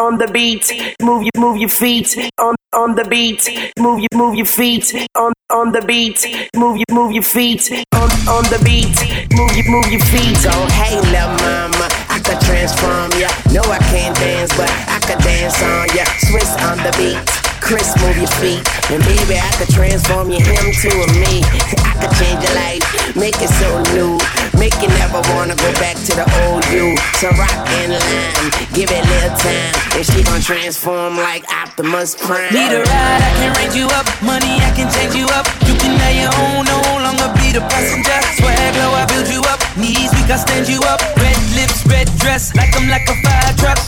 on 0.00 0.16
the 0.16 0.26
beat. 0.28 0.64
Move 1.02 1.22
your 1.22 1.36
move 1.36 1.58
your 1.58 1.68
feet 1.68 2.16
on 2.38 2.54
on 2.72 2.94
the 2.94 3.04
beat. 3.04 3.46
Move 3.78 4.00
your 4.00 4.14
move 4.14 4.34
your 4.34 4.46
feet 4.46 4.94
on 5.14 5.32
on 5.50 5.72
the 5.72 5.82
beat. 5.82 6.24
Move 6.56 6.78
your 6.80 6.90
move 6.90 7.12
your 7.12 7.22
feet 7.22 7.70
on 7.94 8.08
on 8.26 8.44
the 8.48 8.58
beat. 8.64 8.96
Move 9.36 9.52
your 9.54 9.68
move 9.68 9.92
your 9.92 10.00
feet. 10.00 10.36
So 10.40 10.50
hey, 10.72 10.96
little 11.12 11.36
mama, 11.44 11.86
I 12.08 12.18
could 12.24 12.40
transform 12.40 13.12
ya. 13.20 13.28
No, 13.52 13.60
I 13.68 13.78
can't 13.92 14.16
dance, 14.16 14.56
but 14.56 14.70
I 14.88 14.98
could 15.04 15.20
dance 15.22 15.60
on 15.62 15.86
ya. 15.92 16.04
Swizz 16.26 16.56
on 16.64 16.78
the 16.80 16.92
beat. 16.96 17.20
Chris, 17.60 17.92
move 18.00 18.16
your 18.16 18.32
feet. 18.40 18.64
And 18.90 19.04
baby, 19.04 19.36
I 19.36 19.50
could 19.60 19.68
transform 19.68 20.30
you 20.30 20.40
him 20.40 20.72
to 20.80 20.90
a 20.90 21.06
me. 21.20 21.44
I 21.84 21.92
could 22.00 22.14
change 22.16 22.40
your 22.42 22.56
life, 22.56 22.82
make 23.14 23.36
it 23.36 23.52
so 23.60 23.68
new. 23.94 24.18
Make 24.58 24.74
you 24.82 24.88
never 25.00 25.20
wanna 25.32 25.54
go 25.54 25.70
back 25.78 25.96
to 26.08 26.12
the 26.14 26.26
old 26.44 26.64
you. 26.68 26.96
So 27.20 27.28
rock 27.38 27.54
and 27.80 27.92
line, 27.92 28.50
give 28.74 28.90
it 28.90 29.04
a 29.04 29.08
little 29.08 29.36
time. 29.38 29.72
And 29.96 30.04
she 30.04 30.22
gon' 30.22 30.40
transform 30.40 31.16
like 31.16 31.44
Optimus 31.52 32.14
Prime. 32.14 32.52
Need 32.52 32.72
a 32.72 32.82
ride, 32.82 33.22
I 33.22 33.30
can 33.38 33.50
raise 33.56 33.76
you 33.76 33.86
up. 33.94 34.06
Money, 34.22 34.60
I 34.60 34.70
can 34.74 34.90
change 34.92 35.14
you 35.14 35.26
up. 35.38 35.46
You 35.66 35.74
can 35.78 35.96
have 35.98 36.16
your 36.16 36.32
own, 36.44 36.64
no 36.66 36.78
longer 37.00 37.28
be 37.40 37.52
the 37.52 37.64
passenger. 37.72 38.18
Swag 38.36 38.74
low, 38.76 38.92
I 38.94 39.06
build 39.06 39.28
you 39.28 39.40
up. 39.48 39.60
Knees 39.76 40.10
weak, 40.12 40.28
I 40.28 40.36
stand 40.36 40.68
you 40.68 40.80
up. 40.88 41.00
Red 41.16 41.38
lips, 41.54 41.86
red 41.86 42.08
dress, 42.18 42.54
like 42.54 42.74
I'm 42.76 42.88
like 42.88 43.08
a 43.08 43.16
fire 43.22 43.54
truck. 43.56 43.80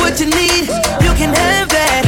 What 0.00 0.18
you 0.18 0.26
need, 0.26 0.68
you 1.04 1.12
can 1.14 1.32
have 1.32 1.68
that. 1.70 2.02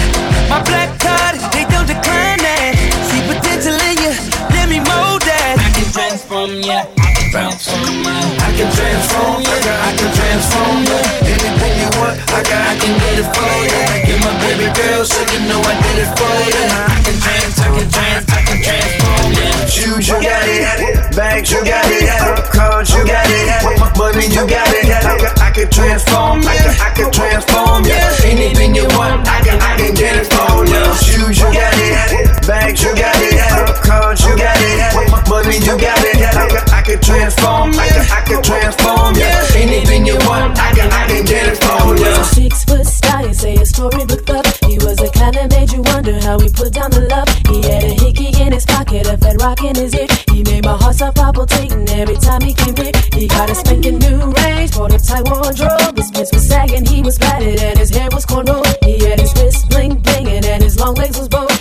My 0.50 0.62
black 0.62 0.90
card, 0.98 1.38
they 1.52 1.64
don't 1.70 1.86
decline 1.86 2.40
that. 2.42 2.74
See 3.10 3.22
potential 3.30 3.76
in 3.90 3.96
you, 4.02 4.12
let 4.54 4.68
me 4.68 4.78
mold 4.78 5.22
that. 5.22 5.58
I 5.58 5.68
can 5.74 5.86
transform 5.92 6.50
you. 6.62 6.72
I 6.72 7.05
ya. 7.36 7.48
I 7.48 8.50
can 8.56 8.68
transform 8.72 9.42
ya, 9.44 9.56
I 9.60 9.92
can 9.96 10.10
transform 10.16 10.78
ya. 10.88 10.98
Anything 11.28 11.74
you 11.80 11.90
want, 12.00 12.16
I 12.32 12.40
got, 12.40 12.62
I 12.72 12.74
can 12.80 12.94
get 12.96 13.20
it 13.20 13.28
for 13.34 13.52
ya. 13.68 13.82
Get 14.08 14.18
my 14.24 14.32
baby 14.40 14.68
girl, 14.72 15.04
so 15.04 15.20
you 15.32 15.40
know 15.48 15.60
I 15.60 15.74
did 15.84 15.98
it 16.04 16.10
for 16.16 16.36
ya. 16.48 16.64
I 16.88 16.98
can 17.04 17.16
trans, 17.20 17.56
I 17.60 17.68
can 17.76 17.88
trans, 17.92 18.24
I 18.32 18.40
can 18.48 18.58
transform 18.64 19.28
ya. 19.36 19.48
Shoes, 19.68 20.08
you 20.08 20.18
got 20.22 20.48
it. 20.48 21.16
Bags, 21.16 21.50
you 21.52 21.60
got 21.64 21.84
it. 21.86 22.08
Cars, 22.52 22.90
you 22.94 23.04
got 23.04 23.26
it. 23.28 23.98
Money, 23.98 24.26
you 24.32 24.44
got 24.48 24.68
it. 24.72 25.35
I 25.56 25.64
can, 25.64 25.70
transform 25.70 26.42
ya. 26.42 26.50
I 26.50 26.56
can, 26.60 26.74
I 26.84 26.90
can 26.92 27.10
transform 27.16 27.84
ya. 27.88 27.96
Anything 28.28 28.76
you 28.76 28.84
want, 28.92 29.24
I 29.24 29.40
can, 29.40 29.56
I 29.56 29.72
can 29.80 29.94
get 29.94 30.20
it 30.20 30.28
for 30.28 30.68
ya. 30.68 30.92
Shoes, 31.00 31.40
you 31.40 31.48
got 31.48 31.72
it. 31.72 32.46
Bags, 32.46 32.84
you 32.84 32.92
got 32.92 33.16
it. 33.16 33.40
Cars, 33.80 34.20
you 34.20 34.36
got 34.36 34.52
it. 34.60 34.92
Money, 35.32 35.56
you 35.56 35.72
got 35.80 35.96
it. 36.04 36.20
I 36.28 36.44
can, 36.44 36.60
I 36.68 36.82
can 36.84 37.00
transform. 37.00 37.72
I 37.72 37.88
can, 37.88 38.04
I 38.04 38.20
can 38.28 38.42
transform 38.44 39.16
ya. 39.16 39.32
Anything 39.56 40.04
you 40.04 40.20
want, 40.28 40.60
I 40.60 40.76
can, 40.76 40.92
I 40.92 41.08
can 41.08 41.24
get 41.24 41.48
it 41.48 41.56
for 41.56 41.96
ya. 42.04 42.22
Six 42.36 42.64
foot 42.64 42.84
stallion, 42.84 43.32
say 43.32 43.54
a 43.56 43.64
storybook 43.64 44.26
thug. 44.26 44.44
He 44.68 44.76
was 44.84 45.00
the 45.00 45.08
kind 45.08 45.40
that 45.40 45.48
made 45.56 45.72
you 45.72 45.80
wonder 45.80 46.20
how 46.20 46.38
he 46.38 46.50
put 46.50 46.74
down 46.74 46.90
the 46.90 47.08
love. 47.08 47.32
He 47.48 47.64
had 47.64 47.82
a 47.82 47.96
hickey 47.96 48.28
in 48.42 48.52
his 48.52 48.66
pocket, 48.66 49.08
a 49.08 49.16
fat 49.16 49.40
rock 49.40 49.64
in 49.64 49.74
his 49.74 49.94
ear. 49.94 50.06
He 50.30 50.44
made 50.44 50.64
my 50.64 50.76
heart 50.76 50.96
stop 50.96 51.14
palpitating 51.14 51.88
every 51.88 52.16
time 52.16 52.42
he 52.42 52.52
came 52.52 52.76
here. 52.76 52.92
He 53.16 53.26
got 53.26 53.48
a 53.48 53.54
spanking 53.54 53.96
new 53.98 54.20
range, 54.36 54.76
bought 54.76 54.92
a 54.92 54.98
tight 54.98 55.24
wardrobe. 55.46 55.96
His 55.96 56.10
pants 56.10 56.32
was 56.32 56.48
sagging, 56.48 56.84
he 56.84 57.02
was 57.02 57.18
padded, 57.18 57.60
and 57.60 57.78
his 57.78 57.90
hair 57.90 58.08
was 58.12 58.26
cornrowed. 58.26 58.66
He 58.84 59.04
had 59.04 59.20
his 59.20 59.32
wrist 59.34 59.68
bling 59.70 60.00
blinging, 60.02 60.44
and 60.44 60.62
his 60.62 60.78
long 60.78 60.94
legs 60.94 61.18
was 61.18 61.28
bowed. 61.28 61.55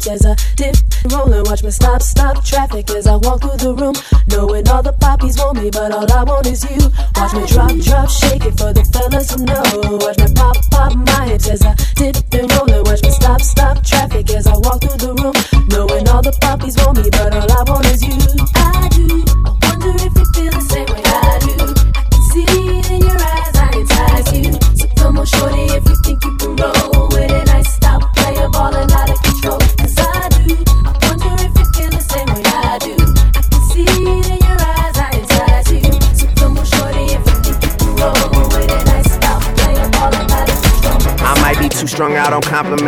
Hips 0.00 0.24
as 0.24 0.26
I 0.26 0.36
dip, 0.56 0.76
rollin'. 1.12 1.44
Watch 1.44 1.62
me 1.62 1.70
stop, 1.70 2.02
stop 2.02 2.44
traffic 2.44 2.90
as 2.90 3.06
I 3.06 3.16
walk 3.16 3.42
through 3.42 3.56
the 3.56 3.74
room. 3.74 3.94
Knowing 4.28 4.68
all 4.68 4.82
the 4.82 4.92
poppies 4.92 5.38
want 5.38 5.58
me, 5.58 5.70
but 5.70 5.92
all 5.92 6.10
I 6.12 6.24
want 6.24 6.46
is 6.46 6.64
you. 6.70 6.79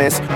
On 0.03 0.09
compliments, 0.09 0.32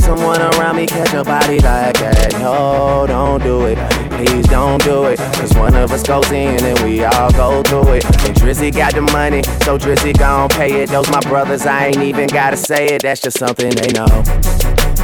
someone 0.00 0.40
around 0.40 0.76
me 0.76 0.86
catch 0.86 1.12
a 1.14 1.22
body 1.22 1.60
like 1.60 1.98
that. 1.98 2.32
No, 2.40 3.04
don't 3.06 3.42
do 3.42 3.66
it. 3.66 3.78
Please 4.10 4.46
don't 4.46 4.82
do 4.82 5.04
it. 5.04 5.18
Cause 5.18 5.54
one 5.54 5.74
of 5.74 5.92
us 5.92 6.02
goes 6.02 6.30
in 6.32 6.64
and 6.64 6.78
we 6.80 7.04
all 7.04 7.30
go 7.32 7.62
through 7.62 7.94
it. 7.94 8.04
And 8.04 8.34
Drizzy 8.36 8.74
got 8.74 8.94
the 8.94 9.02
money, 9.02 9.42
so 9.64 9.78
Drizzy 9.78 10.16
gon' 10.18 10.48
pay 10.48 10.82
it. 10.82 10.90
Those 10.90 11.10
my 11.10 11.20
brothers, 11.20 11.66
I 11.66 11.86
ain't 11.86 12.02
even 12.02 12.28
gotta 12.28 12.56
say 12.56 12.86
it. 12.86 13.02
That's 13.02 13.20
just 13.20 13.38
something 13.38 13.70
they 13.70 13.92
know. 13.92 14.06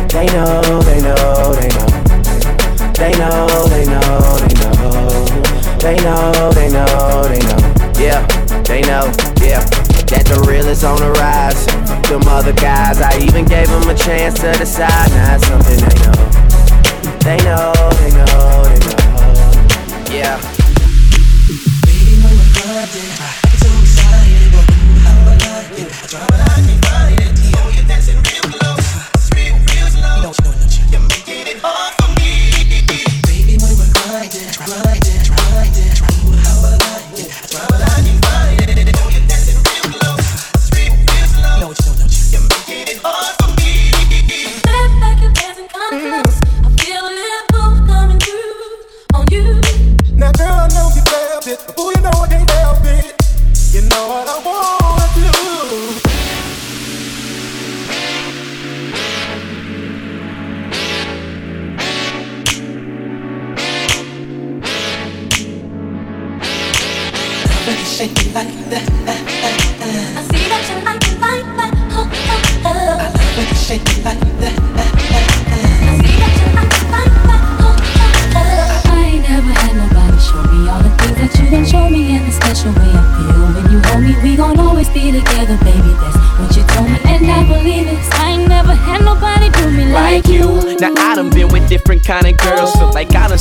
They 0.08 0.26
know, 0.26 0.82
they 0.82 1.00
know, 1.02 1.52
they 1.54 1.68
know. 1.68 1.90
They 2.94 3.12
know, 3.18 3.66
they 3.68 3.86
know, 3.86 4.36
they 4.38 4.54
know. 4.54 5.10
They 5.80 5.96
know, 5.96 6.52
they 6.52 6.70
know, 6.70 7.28
they 7.28 7.38
know. 7.38 8.00
Yeah, 8.00 8.26
they 8.64 8.82
know, 8.82 9.12
yeah. 9.40 9.89
That 10.10 10.26
the 10.26 10.40
real 10.40 10.66
is 10.66 10.82
on 10.82 10.98
the 10.98 11.12
rise. 11.12 11.66
Them 12.08 12.26
other 12.26 12.52
guys, 12.52 13.00
I 13.00 13.16
even 13.18 13.44
gave 13.44 13.68
them 13.68 13.88
a 13.88 13.94
chance 13.94 14.40
to 14.40 14.52
decide. 14.58 15.08
Now 15.10 15.36
it's 15.36 15.46
something 15.46 15.78
they 15.78 15.94
know. 16.02 16.18
They 17.22 17.36
know, 17.46 17.72
they 18.02 18.10
know, 18.10 18.64
they 18.66 18.78
know. 18.86 20.12
Yeah. 20.12 20.59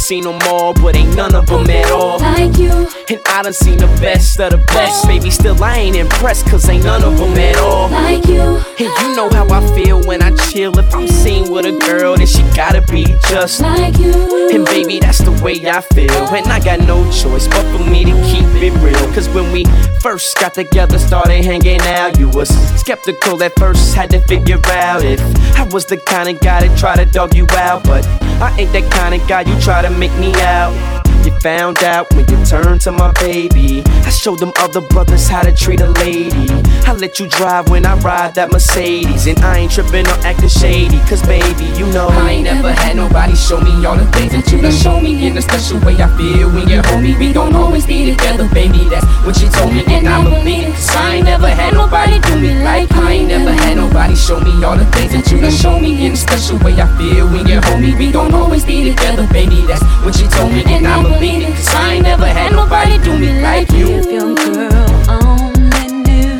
Seen 0.09 0.23
them 0.23 0.39
all, 0.47 0.73
but 0.73 0.95
ain't 0.95 1.15
none 1.15 1.35
of 1.35 1.45
them 1.45 1.69
at 1.69 1.91
all. 1.91 2.17
Like 2.17 2.57
you, 2.57 2.71
And 3.11 3.19
I 3.25 3.41
done 3.41 3.53
seen 3.53 3.79
the 3.79 3.87
best 3.99 4.39
of 4.39 4.51
the 4.51 4.57
best, 4.67 5.07
baby. 5.07 5.31
Still 5.31 5.63
I 5.63 5.77
ain't 5.77 5.95
impressed, 5.95 6.45
cause 6.45 6.69
ain't 6.69 6.83
none 6.83 7.03
of 7.03 7.17
them 7.17 7.35
at 7.39 7.57
all. 7.57 7.89
like 7.89 8.23
you. 8.27 8.39
And 8.39 8.79
you 9.01 9.15
know 9.15 9.27
how 9.31 9.49
I 9.49 9.65
feel 9.73 10.03
when 10.03 10.21
I 10.21 10.29
chill. 10.35 10.77
If 10.77 10.93
I'm 10.93 11.07
seen 11.07 11.49
with 11.51 11.65
a 11.65 11.71
girl, 11.87 12.17
then 12.17 12.27
she 12.27 12.43
gotta 12.55 12.83
be 12.83 13.05
just 13.27 13.61
Like 13.61 13.97
you. 13.97 14.13
And 14.53 14.63
baby, 14.63 14.99
that's 14.99 15.17
the 15.19 15.31
way 15.43 15.55
I 15.67 15.81
feel. 15.81 16.11
And 16.11 16.45
I 16.53 16.59
got 16.59 16.81
no 16.81 17.03
choice 17.09 17.47
but 17.47 17.65
for 17.75 17.83
me 17.89 18.05
to 18.05 18.11
keep 18.29 18.45
it 18.61 18.77
real. 18.77 19.13
Cause 19.15 19.27
when 19.29 19.51
we 19.51 19.65
first 20.01 20.37
got 20.37 20.53
together, 20.53 20.99
started 20.99 21.43
hanging 21.43 21.81
out, 21.81 22.19
you 22.19 22.29
was 22.29 22.49
skeptical 22.79 23.41
at 23.41 23.57
first, 23.57 23.95
had 23.95 24.11
to 24.11 24.21
figure 24.27 24.61
out 24.67 25.03
if 25.03 25.19
I 25.57 25.63
was 25.63 25.85
the 25.87 25.97
kind 25.97 26.29
of 26.29 26.39
guy 26.41 26.67
that 26.67 26.77
try 26.77 26.95
to 26.95 27.05
dog 27.05 27.33
you 27.33 27.47
out. 27.57 27.85
But 27.85 28.05
I 28.39 28.55
ain't 28.59 28.71
that 28.73 28.91
kind 28.91 29.19
of 29.19 29.27
guy 29.27 29.41
you 29.41 29.59
try 29.61 29.81
to 29.81 29.89
make 29.89 30.13
me 30.19 30.31
out. 30.41 30.98
Found 31.41 31.83
out 31.83 32.13
when 32.13 32.27
you 32.27 32.45
turned 32.45 32.81
to 32.81 32.91
my 32.91 33.11
baby. 33.13 33.81
I 33.85 34.09
showed 34.09 34.39
them 34.39 34.51
other 34.59 34.81
brothers 34.81 35.27
how 35.27 35.41
to 35.41 35.53
treat 35.53 35.79
a 35.81 35.89
lady. 35.89 36.47
I 36.85 36.93
let 36.93 37.19
you 37.19 37.27
drive 37.27 37.69
when 37.69 37.85
I 37.85 37.95
ride 37.99 38.35
that 38.35 38.51
Mercedes. 38.51 39.27
And 39.27 39.39
I 39.39 39.59
ain't 39.59 39.71
tripping 39.71 40.07
or 40.07 40.17
acting 40.25 40.49
shady. 40.49 40.99
Cause 41.07 41.21
baby, 41.23 41.65
you 41.77 41.85
know 41.93 42.07
I 42.09 42.31
ain't 42.31 42.43
never 42.45 42.73
had 42.73 42.95
nobody 42.95 43.35
show 43.35 43.61
me 43.61 43.85
all 43.85 43.95
the 43.95 44.05
things 44.11 44.33
that 44.33 44.51
you 44.51 44.61
done 44.61 44.71
show 44.71 44.99
me. 44.99 45.27
In 45.27 45.37
a 45.37 45.41
special 45.41 45.79
way 45.79 45.95
I 45.95 46.07
feel 46.17 46.49
when 46.51 46.67
you 46.67 46.81
hold 46.83 47.03
me. 47.03 47.15
We 47.17 47.31
gon' 47.31 47.55
always 47.55 47.85
be 47.85 48.11
together, 48.11 48.47
baby. 48.49 48.89
That's 48.89 49.05
what 49.25 49.39
you 49.41 49.49
told 49.49 49.73
me. 49.73 49.83
And 49.87 50.07
I 50.07 50.23
believe 50.23 50.67
it. 50.67 50.73
Cause 50.73 50.95
I 50.95 51.15
ain't 51.15 51.25
never 51.25 51.47
had 51.47 51.73
nobody 51.73 52.19
do 52.19 52.39
me 52.39 52.63
like 52.63 52.91
I 52.91 53.13
ain't 53.13 53.29
never 53.29 53.51
had 53.51 53.77
nobody 53.77 54.15
show 54.15 54.39
me 54.39 54.51
all 54.63 54.77
the 54.77 54.85
things 54.91 55.13
that 55.13 55.31
you 55.31 55.39
done 55.39 55.51
show 55.51 55.79
me. 55.79 56.05
In 56.05 56.13
a 56.13 56.17
special 56.17 56.57
way 56.59 56.73
I 56.73 56.87
feel 56.97 57.27
when 57.27 57.47
you 57.47 57.61
hold 57.61 57.81
me. 57.81 57.95
We 57.95 58.11
gon' 58.11 58.33
always 58.33 58.65
be 58.65 58.89
together, 58.89 59.27
baby. 59.31 59.61
That's 59.67 59.83
what 60.03 60.19
you 60.19 60.27
told 60.27 60.51
me. 60.51 60.63
And 60.67 60.87
I 60.87 60.99
it. 61.21 61.55
Cause 61.55 61.75
I 61.75 61.93
ain't 61.93 62.03
never 62.03 62.25
had 62.25 62.51
nobody 62.51 62.97
do 63.03 63.17
me 63.17 63.41
like 63.41 63.69
you. 63.71 63.87
If 63.87 64.11
your 64.11 64.35
girl 64.35 64.87
only 65.09 65.87
knew 66.05 66.37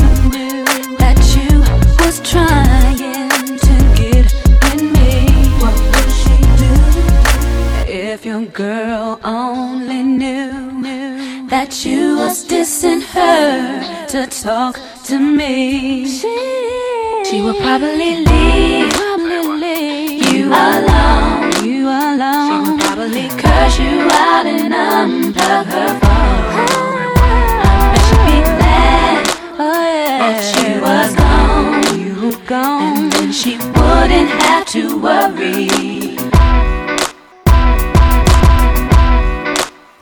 that 0.97 1.17
you 1.35 1.59
was 2.03 2.19
trying 2.21 2.97
to 3.67 3.75
get 3.99 4.25
with 4.63 4.81
me, 4.95 5.11
what 5.61 5.75
would 5.91 6.11
she 6.21 6.35
do? 6.63 6.73
If 7.91 8.25
your 8.25 8.45
girl 8.45 9.19
only 9.23 10.03
knew 10.03 11.47
that 11.49 11.85
you 11.85 12.17
was 12.17 12.45
dissing 12.45 13.01
her 13.01 14.07
to 14.07 14.27
talk 14.27 14.79
to 15.05 15.19
me, 15.19 16.07
she 16.07 17.41
would 17.41 17.57
probably 17.57 18.25
leave. 18.25 18.95
You 20.31 20.47
alone. 20.47 21.18
She 21.89 21.95
would 21.95 22.79
probably 22.81 23.27
curse 23.29 23.79
you 23.79 24.07
out 24.11 24.45
and 24.45 24.71
unplug 24.71 25.65
her 25.65 25.99
phone. 25.99 27.15
But 27.91 28.01
she'd 28.05 28.25
be 28.29 28.37
glad 28.45 29.25
that 29.57 30.37
you 30.61 30.71
was 30.83 31.11
gone, 31.15 31.99
you 31.99 32.13
were 32.29 32.45
gone, 32.45 32.81
and 32.95 33.11
then 33.11 33.31
she 33.31 33.57
wouldn't 33.57 34.29
have 34.43 34.65
to 34.67 35.01
worry. 35.01 35.67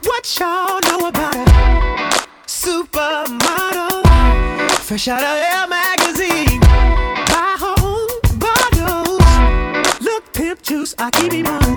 What 0.04 0.24
y'all 0.38 0.81
know 0.90 1.07
about 1.07 1.36
a 1.36 1.40
supermodel? 2.48 4.04
Fresh 4.81 5.07
out 5.07 5.22
of 5.24 5.38
Air 5.38 5.68
magazine. 5.69 6.17
Juice, 10.88 10.95
I 10.98 11.12
keep 11.12 11.31
him 11.31 11.48
on. 11.48 11.75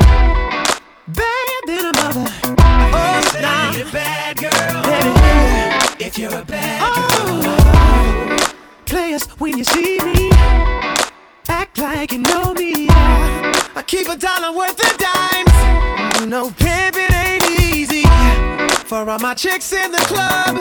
Bad 1.09 1.63
than 1.67 1.87
a 1.87 1.93
mother. 2.01 2.27
Oh, 2.49 3.31
now. 3.41 3.71
A 3.71 3.85
bad 3.93 4.37
girl. 4.37 4.83
Baby, 4.85 6.05
if 6.05 6.19
you're 6.19 6.35
a 6.35 6.45
bad 6.45 6.81
oh. 6.83 7.43
girl. 7.43 8.55
Players, 8.87 9.25
when 9.39 9.59
you 9.59 9.65
see 9.65 9.99
me, 9.99 10.31
act 11.49 11.79
like 11.79 12.13
you 12.13 12.19
know 12.19 12.55
me. 12.55 12.89
I 12.91 13.83
keep 13.87 14.09
a 14.09 14.17
dollar 14.17 14.57
worth 14.57 14.81
of 14.81 14.97
dimes. 14.99 16.29
No 16.29 16.51
pimping 16.51 17.13
ain't 17.15 17.51
easy. 17.61 18.05
For 18.87 19.09
all 19.09 19.19
my 19.19 19.35
chicks 19.35 19.73
in 19.73 19.93
the 19.93 20.05
club, 20.13 20.59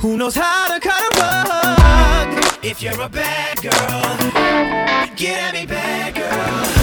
who 0.00 0.16
knows 0.16 0.34
how 0.34 0.68
to 0.72 0.80
cut 0.80 1.00
a 1.00 1.20
rug? 1.20 2.64
If 2.64 2.82
you're 2.82 3.00
a 3.00 3.08
bad 3.08 3.60
girl, 3.62 5.14
get 5.16 5.38
at 5.38 5.54
me, 5.54 5.66
bad 5.66 6.14
girl. 6.14 6.77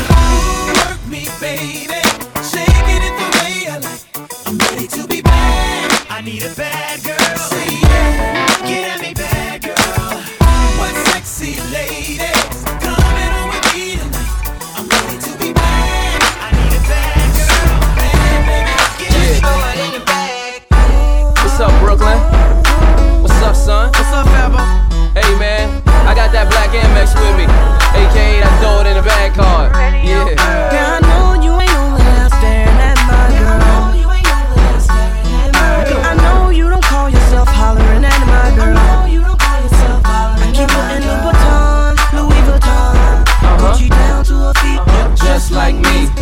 Work 1.05 1.11
me, 1.11 1.27
baby. 1.39 2.01
Shake 2.41 2.65
it 2.65 3.13
the 3.13 3.27
way 3.37 3.67
I 3.69 3.77
like. 3.77 4.01
I'm 4.47 4.57
ready 4.57 4.87
to 4.87 5.07
be 5.07 5.21
bad. 5.21 6.07
I 6.09 6.21
need 6.21 6.41
a 6.43 6.49
bad 6.55 7.03
girl. 7.03 7.37
Say 7.37 7.77
yeah. 7.81 8.57
Get 8.65 8.95
at 8.95 9.01
me, 9.01 9.13
bad 9.13 9.61
girl. 9.61 10.23
What 10.79 10.93
sexy 11.09 11.61
ladies 11.69 12.63
coming 12.81 13.31
on 13.37 13.49
with 13.53 13.65
me 13.73 13.97
tonight? 13.97 14.49
I'm 14.77 14.89
ready 14.89 15.17
to 15.21 15.31
be 15.37 15.53
bad. 15.53 16.21
I 16.41 16.49
need 16.57 16.73
a 16.73 16.81
bad 16.89 17.27
girl. 17.37 17.77
Bad 18.01 18.41
baby. 18.49 18.73
Get 18.97 19.13
yeah. 19.13 19.85
in 19.85 19.91
the 19.99 20.05
bag. 20.05 20.65
What's 21.43 21.59
up, 21.59 21.73
Brooklyn? 21.81 22.17
What's 23.21 23.41
up, 23.43 23.55
son? 23.55 23.91
What's 23.93 24.09
up, 24.09 24.25
Fabo? 24.33 24.57
Hey, 25.13 25.37
man, 25.37 25.69
I 26.07 26.15
got 26.15 26.31
that 26.31 26.49
black 26.49 26.71
AmEx 26.73 27.13
with 27.13 27.37
me, 27.37 27.45
aka 27.93 28.41
that 28.41 28.53
throw 28.59 28.81
it 28.81 28.89
in 28.89 28.97
the 28.97 29.03
bag 29.03 29.33
card. 29.33 29.71
Yeah. 30.03 30.44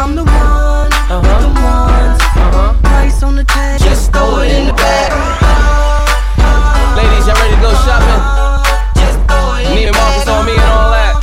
I'm 0.03 0.15
the 0.15 0.25
one 0.27 0.91
with 1.23 1.39
the 1.39 1.51
ones. 1.63 2.19
Uh-huh. 2.35 2.75
Price 2.83 3.23
on 3.23 3.37
the 3.37 3.45
tag, 3.45 3.79
just 3.79 4.11
throw 4.11 4.43
it 4.43 4.51
in 4.51 4.67
the 4.67 4.75
bag. 4.75 5.15
Ladies, 6.99 7.23
y'all 7.23 7.39
ready 7.39 7.55
to 7.55 7.61
go 7.63 7.71
shopping? 7.87 8.19
Just 8.99 9.15
throw 9.31 9.55
it 9.55 9.63
in 9.63 9.79
Need 9.79 9.87
the 9.87 9.95
a 9.95 10.03
Marcus 10.03 10.27
on 10.27 10.43
me 10.43 10.59
and 10.59 10.71
all 10.75 10.91
that. 10.91 11.15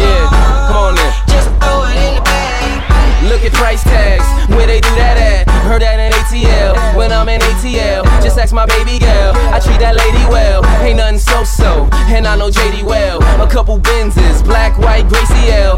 Yeah, 0.00 0.32
come 0.64 0.80
on 0.80 0.94
then. 0.96 1.12
Just 1.28 1.52
throw 1.60 1.84
it 1.92 2.00
in 2.00 2.16
the 2.16 2.24
bag. 2.24 3.28
Look 3.28 3.44
at 3.44 3.52
price 3.52 3.84
tags, 3.84 4.24
where 4.56 4.64
they 4.64 4.80
do 4.80 4.88
that 4.96 5.20
at? 5.20 5.44
Heard 5.68 5.84
that 5.84 6.00
in 6.00 6.16
ATL, 6.24 6.96
when 6.96 7.12
I'm 7.12 7.28
in 7.28 7.44
ATL. 7.44 8.00
Just 8.24 8.40
ask 8.40 8.54
my 8.56 8.64
baby 8.64 8.96
girl, 8.96 9.36
I 9.52 9.60
treat 9.60 9.84
that 9.84 9.92
lady 9.92 10.24
well. 10.32 10.64
Ain't 10.80 10.96
nothing 10.96 11.20
so 11.20 11.44
so, 11.44 11.84
and 12.08 12.24
I 12.26 12.32
know 12.40 12.48
JD 12.48 12.80
well. 12.88 13.20
A 13.44 13.46
couple 13.46 13.78
Benzes, 13.78 14.42
black, 14.42 14.78
white, 14.78 15.04
Gracie 15.06 15.52
L. 15.52 15.76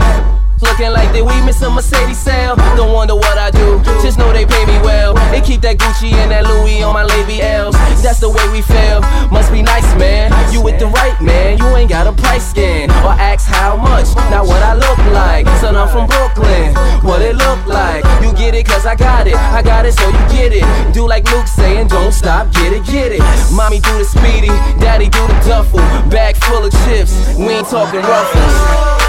Looking 0.62 0.92
like 0.94 1.10
that 1.12 1.24
we 1.26 1.34
miss 1.42 1.60
a 1.62 1.68
Mercedes 1.68 2.18
sale. 2.18 2.54
Don't 2.78 2.94
wonder 2.94 3.14
what 3.14 3.36
I 3.36 3.50
do, 3.50 3.82
just 3.98 4.16
know 4.16 4.32
they 4.32 4.46
pay 4.46 4.64
me 4.64 4.78
well. 4.78 5.14
They 5.34 5.40
keep 5.42 5.60
that 5.62 5.76
Gucci 5.76 6.14
and 6.14 6.30
that 6.30 6.46
Louis 6.46 6.82
on 6.82 6.94
my 6.94 7.02
Lady 7.02 7.42
L's. 7.42 7.74
That's 8.00 8.20
the 8.20 8.30
way 8.30 8.46
we 8.54 8.62
feel. 8.62 9.02
Must 9.34 9.50
be 9.50 9.60
nice, 9.60 9.86
man. 9.98 10.30
You 10.54 10.62
with 10.62 10.78
the 10.78 10.86
right 10.86 11.18
man, 11.20 11.58
you 11.58 11.66
ain't 11.74 11.90
got 11.90 12.06
a 12.06 12.12
price 12.12 12.48
scan 12.48 12.90
or 13.02 13.10
ask 13.18 13.46
how 13.46 13.76
much. 13.76 14.14
Not 14.30 14.46
what 14.46 14.62
I 14.62 14.74
look 14.74 14.98
like. 15.10 15.46
Son, 15.58 15.74
I'm 15.74 15.88
from 15.88 16.06
Brooklyn. 16.06 16.74
What 17.02 17.22
it 17.22 17.34
look 17.34 17.66
like? 17.66 18.06
You 18.22 18.32
get 18.32 18.54
it 18.54 18.64
cause 18.64 18.86
I 18.86 18.94
got 18.94 19.26
it. 19.26 19.34
I 19.34 19.62
got 19.62 19.84
it 19.84 19.94
so 19.94 20.06
you 20.06 20.24
get 20.30 20.52
it. 20.54 20.64
Do 20.94 21.08
like 21.08 21.26
Luke 21.32 21.46
saying, 21.46 21.88
don't 21.88 22.12
stop, 22.12 22.52
get 22.52 22.72
it, 22.72 22.86
get 22.86 23.10
it. 23.10 23.22
Mommy 23.50 23.80
do 23.80 23.98
the 23.98 24.04
speedy, 24.04 24.54
daddy 24.78 25.08
do 25.08 25.26
the 25.26 25.34
duffel. 25.42 25.80
Bag 26.08 26.36
full 26.36 26.64
of 26.64 26.72
chips, 26.86 27.12
we 27.36 27.50
ain't 27.50 27.68
talking 27.68 28.00
ruffles. 28.00 29.02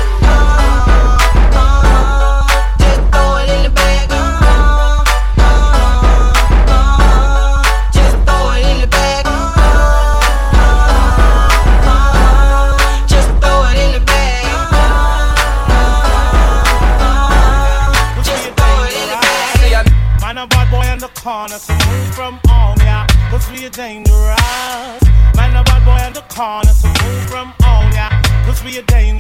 The 21.50 21.60
corner, 21.60 21.92
move 21.92 22.16
from 22.16 22.40
home, 22.48 22.78
yeah. 22.80 23.08
Cause 23.30 23.50
we 23.52 23.66
are 23.66 23.70
dangerous. 23.70 25.02
Man, 25.36 25.56
a 25.56 25.64
bad 25.64 25.84
boy 25.86 26.08
in 26.08 26.14
the 26.14 26.22
corner, 26.34 26.70
so 26.70 26.88
move 26.88 27.30
from 27.30 27.54
home, 27.62 27.92
yeah. 27.92 28.22
Cause 28.46 28.64
we 28.64 28.78
are 28.78 28.84
dangerous. 28.84 29.13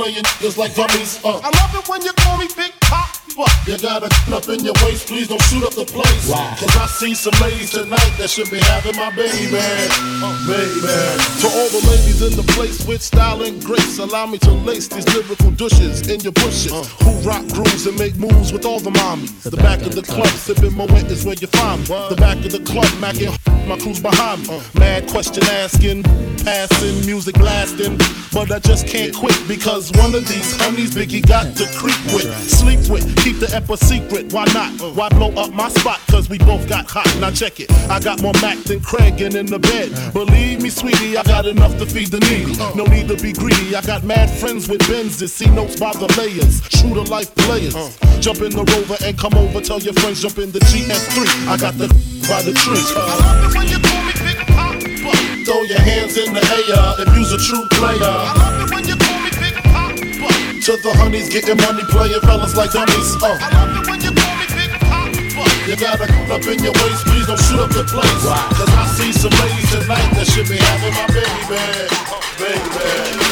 Playing 0.00 0.24
just 0.40 0.56
like 0.56 0.74
dummies. 0.74 1.20
Uh. 1.24 1.40
I 1.44 1.50
love 1.60 1.74
it 1.76 1.88
when 1.88 2.00
you 2.02 2.12
call 2.12 2.38
me 2.38 2.48
Big 2.56 2.72
Pop. 2.80 3.16
You 3.66 3.78
got 3.78 4.02
a 4.02 4.10
up 4.34 4.48
in 4.48 4.64
your 4.64 4.74
waist, 4.84 5.06
please 5.06 5.28
don't 5.28 5.40
shoot 5.42 5.64
up 5.64 5.72
the 5.72 5.84
place. 5.84 6.28
Wow. 6.28 6.56
Cause 6.58 6.76
I 6.76 6.86
see 6.86 7.14
some 7.14 7.32
ladies 7.40 7.70
tonight 7.70 8.12
that 8.18 8.28
should 8.28 8.50
be 8.50 8.58
having 8.58 8.96
my 8.96 9.10
baby. 9.10 9.48
Uh, 9.52 10.36
baby. 10.44 10.80
To 11.40 11.46
all 11.48 11.68
the 11.72 11.82
ladies 11.88 12.20
in 12.20 12.36
the 12.36 12.44
place 12.52 12.84
with 12.86 13.00
style 13.00 13.42
and 13.42 13.62
grace, 13.64 13.98
allow 13.98 14.26
me 14.26 14.38
to 14.38 14.50
lace 14.50 14.88
these 14.88 15.06
lyrical 15.14 15.50
douches 15.52 16.08
in 16.08 16.20
your 16.20 16.32
bushes. 16.32 16.72
Uh. 16.72 16.84
Who 17.04 17.12
rock 17.28 17.46
grooves 17.48 17.86
and 17.86 17.98
make 17.98 18.16
moves 18.16 18.52
with 18.52 18.64
all 18.64 18.80
the 18.80 18.90
mommies. 18.90 19.42
The, 19.42 19.50
the 19.50 19.56
back, 19.56 19.78
back 19.78 19.86
of 19.86 19.94
the 19.94 20.02
club, 20.02 20.26
sipping 20.28 20.74
Moet 20.74 21.10
is 21.10 21.24
where 21.24 21.36
you 21.36 21.46
find 21.46 21.80
me. 21.80 21.86
The 22.08 22.16
back 22.16 22.44
of 22.44 22.52
the 22.52 22.60
club, 22.60 22.88
macking 23.00 23.32
my 23.70 23.78
crew's 23.78 24.00
behind 24.00 24.48
me. 24.48 24.60
Mad 24.74 25.06
question 25.06 25.44
asking, 25.44 26.02
passing, 26.42 27.06
music 27.06 27.36
blasting. 27.36 27.96
But 28.32 28.50
I 28.50 28.58
just 28.58 28.88
can't 28.88 29.14
quit 29.14 29.38
because 29.46 29.92
one 29.92 30.12
of 30.12 30.26
these 30.26 30.60
honeys 30.60 30.92
Biggie 30.92 31.24
got 31.24 31.56
to 31.56 31.66
creep 31.78 32.02
with, 32.12 32.26
sleep 32.50 32.80
with, 32.90 33.06
keep 33.22 33.38
the 33.38 33.48
ep 33.54 33.70
a 33.70 33.76
secret. 33.76 34.32
Why 34.32 34.44
not? 34.52 34.72
Why 34.96 35.08
blow 35.10 35.30
up 35.40 35.52
my 35.52 35.68
spot? 35.68 36.00
Cause 36.10 36.28
we 36.28 36.38
both 36.38 36.68
got 36.68 36.90
hot. 36.90 37.06
Now 37.20 37.30
check 37.30 37.60
it. 37.60 37.70
I 37.88 38.00
got 38.00 38.20
more 38.20 38.34
Mack 38.42 38.58
than 38.64 38.80
Craig 38.80 39.20
and 39.20 39.36
in 39.36 39.46
the 39.46 39.60
bed. 39.60 39.90
Believe 40.12 40.62
me, 40.62 40.68
sweetie, 40.70 41.16
I 41.16 41.22
got 41.22 41.46
enough 41.46 41.78
to 41.78 41.86
feed 41.86 42.08
the 42.08 42.18
needy. 42.26 42.56
No 42.74 42.84
need 42.86 43.06
to 43.06 43.16
be 43.22 43.32
greedy. 43.32 43.76
I 43.76 43.82
got 43.82 44.02
mad 44.02 44.30
friends 44.30 44.68
with 44.68 44.80
Benzes. 44.82 45.30
See 45.30 45.50
notes 45.50 45.78
by 45.78 45.92
the 45.92 46.08
layers. 46.18 46.60
True 46.70 46.94
to 46.94 47.02
life 47.02 47.32
players. 47.36 47.74
Jump 48.18 48.40
in 48.42 48.50
the 48.50 48.64
rover 48.64 48.96
and 49.04 49.16
come 49.16 49.34
over. 49.34 49.60
Tell 49.60 49.78
your 49.78 49.94
friends, 49.94 50.22
jump 50.22 50.38
in 50.38 50.50
the 50.50 50.58
GS3. 50.58 51.46
I 51.46 51.56
got 51.56 51.78
the 51.78 51.86
by 52.30 52.42
the 52.42 52.54
tree. 52.54 52.78
I 52.94 53.18
love 53.18 53.42
it 53.42 53.58
when 53.58 53.66
you 53.66 53.78
call 53.82 54.02
me 54.06 54.14
Big 54.22 54.38
Pop. 54.54 54.78
Throw 55.42 55.66
your 55.66 55.82
hands 55.82 56.14
in 56.16 56.32
the 56.32 56.38
air 56.38 56.94
if 57.02 57.10
you's 57.18 57.34
a 57.34 57.40
true 57.42 57.66
player. 57.74 58.14
To 60.62 60.76
the 60.78 60.92
honeys, 60.94 61.28
getting 61.28 61.56
money, 61.58 61.82
playing 61.90 62.20
fellas 62.20 62.54
like 62.54 62.70
dummies. 62.70 63.18
Uh. 63.18 63.34
You 65.66 65.74
gotta 65.76 66.06
up 66.30 66.46
in 66.46 66.62
your 66.62 66.72
waist, 66.78 67.02
please 67.06 67.26
don't 67.26 67.40
shoot 67.42 67.58
up 67.58 67.70
the 67.74 67.82
place. 67.82 68.24
Cause 68.54 68.70
I 68.78 68.86
see 68.94 69.12
some 69.12 69.34
ladies 69.42 69.70
tonight 69.74 70.14
that 70.14 70.26
should 70.30 70.48
be 70.48 70.56
having 70.56 70.94
my 70.94 71.06
baby, 71.10 71.42
baby. 72.38 73.29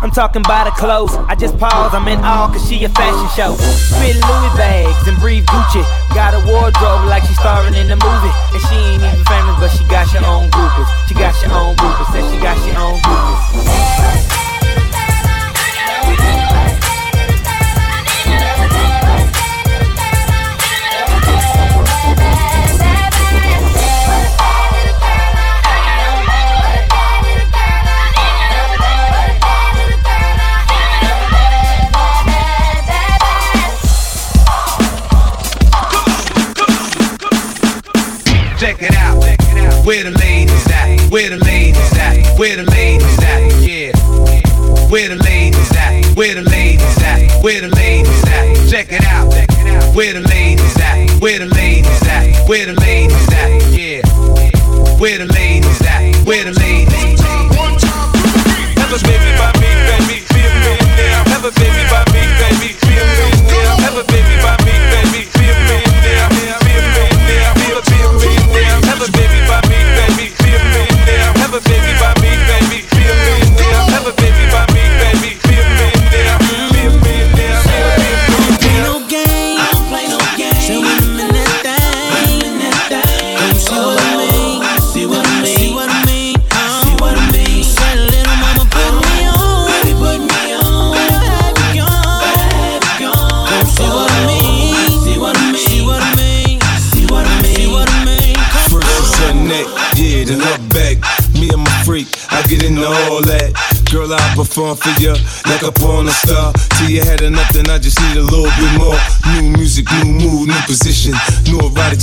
I'm 0.00 0.10
talking 0.10 0.42
by 0.42 0.64
the 0.64 0.70
clothes. 0.70 1.14
I 1.26 1.34
just 1.34 1.58
pause, 1.58 1.92
I'm 1.92 2.06
in 2.06 2.20
awe, 2.22 2.48
cause 2.52 2.66
she 2.68 2.84
a 2.84 2.88
fashion 2.88 3.28
show. 3.34 3.56
Spit 3.58 4.14
Louis 4.14 4.54
bags 4.54 5.08
and 5.08 5.18
breathe 5.18 5.44
Gucci. 5.46 5.82
Got 6.14 6.34
a 6.34 6.40
wardrobe 6.46 7.06
like 7.10 7.24
she's 7.24 7.38
starring 7.38 7.74
in 7.74 7.88
the 7.88 7.96
movie. 7.96 8.34
And 8.54 8.62
she 8.70 8.76
ain't 8.76 9.02
even 9.02 9.24
famous, 9.26 9.58
but 9.58 9.68
she 9.74 9.84
got 9.90 10.12
your 10.12 10.24
own 10.24 10.50
groupies. 10.50 11.08
She 11.08 11.14
got 11.14 11.34
your 11.42 11.52
own 11.52 11.74
groupies, 11.76 12.12
said 12.12 12.24
she 12.30 12.38
got 12.40 12.56
your 12.66 12.78
own 12.78 12.98
groupies. 13.00 14.47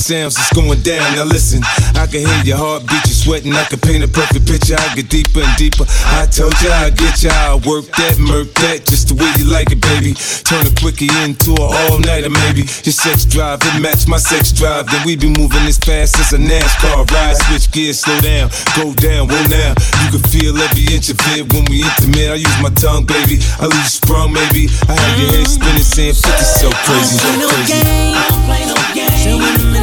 Sounds, 0.05 0.37
it's 0.37 0.53
going 0.53 0.81
down. 0.85 1.01
Now 1.17 1.25
listen, 1.25 1.65
I 1.97 2.05
can 2.05 2.21
hear 2.21 2.53
your 2.53 2.57
heartbeat, 2.61 3.01
you 3.09 3.17
sweating. 3.17 3.53
I 3.57 3.65
can 3.65 3.81
paint 3.81 4.05
a 4.05 4.07
perfect 4.07 4.45
picture. 4.45 4.77
I 4.77 4.93
get 4.93 5.09
deeper 5.09 5.41
and 5.41 5.55
deeper. 5.57 5.85
I 6.13 6.29
told 6.29 6.53
you 6.61 6.69
I 6.69 6.93
get 6.93 7.25
you, 7.25 7.33
I 7.33 7.57
work 7.65 7.89
that, 7.97 8.21
murk 8.21 8.53
that, 8.61 8.85
just 8.85 9.09
the 9.09 9.17
way 9.17 9.25
you 9.41 9.49
like 9.49 9.73
it, 9.73 9.81
baby. 9.81 10.13
Turn 10.45 10.61
a 10.69 10.73
quickie 10.77 11.09
into 11.25 11.57
an 11.57 11.69
all 11.89 11.97
nighter, 12.05 12.29
maybe. 12.29 12.69
Your 12.85 12.93
sex 12.93 13.25
drive, 13.25 13.65
it 13.65 13.81
match 13.81 14.05
my 14.05 14.21
sex 14.21 14.53
drive. 14.53 14.85
Then 14.93 15.01
we 15.09 15.17
be 15.17 15.33
moving 15.33 15.65
this 15.65 15.81
fast 15.81 16.21
as 16.21 16.37
a 16.37 16.39
NASCAR 16.39 17.09
ride. 17.09 17.37
Switch 17.49 17.73
gears, 17.73 18.05
slow 18.05 18.19
down, 18.21 18.53
go 18.77 18.93
down, 18.93 19.25
whoa 19.25 19.41
now. 19.49 19.73
You 20.05 20.13
can 20.13 20.23
feel 20.29 20.53
every 20.53 20.85
inch 20.93 21.09
of 21.09 21.17
it 21.33 21.49
when 21.49 21.65
we 21.65 21.81
intimate. 21.81 22.29
I 22.29 22.37
use 22.37 22.59
my 22.61 22.69
tongue, 22.77 23.09
baby. 23.09 23.41
I 23.57 23.65
leave 23.65 23.81
you 23.81 23.89
sprung, 23.89 24.29
maybe. 24.29 24.69
I 24.85 24.93
have 24.93 25.17
your 25.17 25.33
head 25.33 25.49
spinning, 25.49 25.81
saying 25.81 26.13
50 26.13 26.29
so 26.61 26.69
crazy, 26.85 27.17
so 27.17 27.25
play 27.25 27.41
no 27.41 27.49
crazy. 27.49 27.73
game. 27.73 28.13
I 28.13 28.23
don't 28.29 28.43
play 28.45 28.63
no 28.69 28.77
game. 28.93 29.74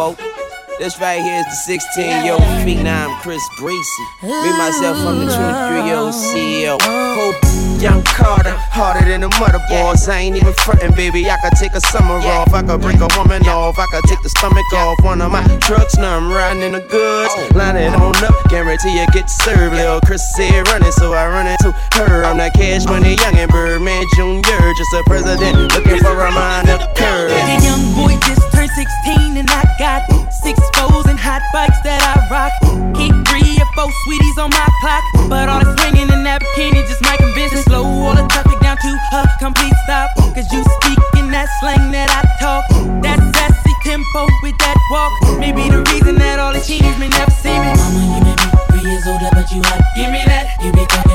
Folk? 0.00 0.16
This 0.78 0.98
right 0.98 1.20
here 1.20 1.40
is 1.40 1.44
the 1.44 1.76
16 1.76 2.24
year 2.24 2.32
old 2.32 2.50
phenom 2.64 3.12
Chris 3.20 3.44
Breezy. 3.58 4.04
Me, 4.22 4.50
myself, 4.56 4.96
I'm 5.04 5.20
the 5.20 5.28
23 5.28 5.84
year 5.84 6.00
old 6.00 6.16
CEO. 6.16 6.80
Hope 6.80 7.36
Young 7.76 8.02
Carter, 8.04 8.56
harder 8.72 9.04
than 9.04 9.20
the 9.20 9.28
motherboards. 9.36 10.08
I 10.08 10.24
ain't 10.24 10.36
even 10.36 10.54
frontin', 10.54 10.94
baby. 10.96 11.28
I 11.28 11.36
could 11.42 11.52
take 11.60 11.74
a 11.74 11.82
summer 11.92 12.16
off. 12.32 12.54
I 12.54 12.62
could 12.62 12.80
break 12.80 12.96
a 12.96 13.08
woman 13.18 13.44
off. 13.44 13.78
I 13.78 13.84
could 13.92 14.04
take 14.08 14.22
the 14.22 14.30
stomach 14.30 14.72
off. 14.72 14.96
One 15.04 15.20
of 15.20 15.30
my 15.32 15.44
trucks, 15.60 15.98
now 15.98 16.16
I'm 16.16 16.32
riding 16.32 16.62
in 16.62 16.72
the 16.72 16.80
goods. 16.80 17.32
Oh. 17.36 17.48
Line 17.52 17.76
it 17.76 17.92
on 17.92 18.16
up, 18.24 18.32
guarantee 18.48 18.96
you 18.96 19.06
get 19.12 19.28
served. 19.28 19.76
Lil' 19.76 20.00
Chris 20.00 20.24
said 20.34 20.66
running, 20.68 20.92
so 20.92 21.12
I 21.12 21.28
run 21.28 21.46
into 21.46 21.72
her. 22.00 22.24
I'm 22.24 22.38
that 22.38 22.54
cash 22.54 22.86
money 22.86 23.16
young 23.20 23.36
and 23.36 23.50
Birdman 23.52 24.04
Jr. 24.16 24.64
Just 24.80 24.92
a 24.96 25.02
president 25.04 25.76
looking 25.76 26.00
for 26.00 26.16
a 26.24 26.32
mind 26.32 26.70
of 26.70 26.80
curve. 26.96 27.36
Young 27.60 27.84
boy 27.92 28.16
just 28.24 28.59
turned 28.60 28.70
16 28.72 29.36
and 29.38 29.48
I 29.50 29.64
got 29.78 30.04
six 30.32 30.60
foes 30.76 31.06
and 31.06 31.18
hot 31.18 31.40
bikes 31.52 31.80
that 31.80 32.00
I 32.04 32.20
rock. 32.28 32.52
Keep 32.92 33.16
three 33.24 33.56
or 33.56 33.68
four 33.72 33.88
sweeties 34.04 34.36
on 34.36 34.50
my 34.52 34.68
clock. 34.84 35.04
But 35.32 35.48
all 35.48 35.64
the 35.64 35.72
swinging 35.80 36.12
in 36.12 36.24
that 36.28 36.42
bikini 36.42 36.84
just 36.84 37.00
might 37.00 37.18
convince 37.18 37.52
me. 37.56 37.62
Slow 37.64 37.84
all 37.84 38.14
the 38.14 38.26
traffic 38.28 38.60
down 38.60 38.76
to 38.76 38.90
a 39.16 39.24
complete 39.40 39.72
stop. 39.88 40.12
Cause 40.36 40.48
you 40.52 40.60
speak 40.80 41.00
in 41.16 41.32
that 41.32 41.48
slang 41.60 41.88
that 41.96 42.12
I 42.12 42.20
talk. 42.36 42.68
That 43.00 43.16
sassy 43.32 43.74
tempo 43.80 44.28
with 44.44 44.56
that 44.60 44.76
walk. 44.92 45.40
Maybe 45.40 45.64
the 45.72 45.80
reason 45.96 46.20
that 46.20 46.36
all 46.38 46.52
the 46.52 46.60
teens 46.60 46.98
may 47.00 47.08
never 47.08 47.32
see 47.32 47.56
me. 47.56 47.72
Mama, 47.80 48.02
you 48.12 48.20
may 48.28 48.36
be 48.36 48.44
three 48.76 48.84
years 48.84 49.06
older, 49.08 49.30
but 49.32 49.48
you 49.48 49.64
hot. 49.64 49.80
Give 49.96 50.12
me 50.12 50.20
that. 50.28 50.60
You 50.60 50.68
be 50.76 50.84
talking 50.84 51.09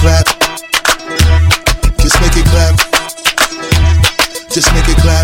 clap. 0.00 0.24
Just 2.00 2.20
make 2.22 2.36
it 2.36 2.46
clap. 2.46 2.74
Just 4.50 4.72
make 4.72 4.88
it 4.88 4.96
clap. 4.96 5.19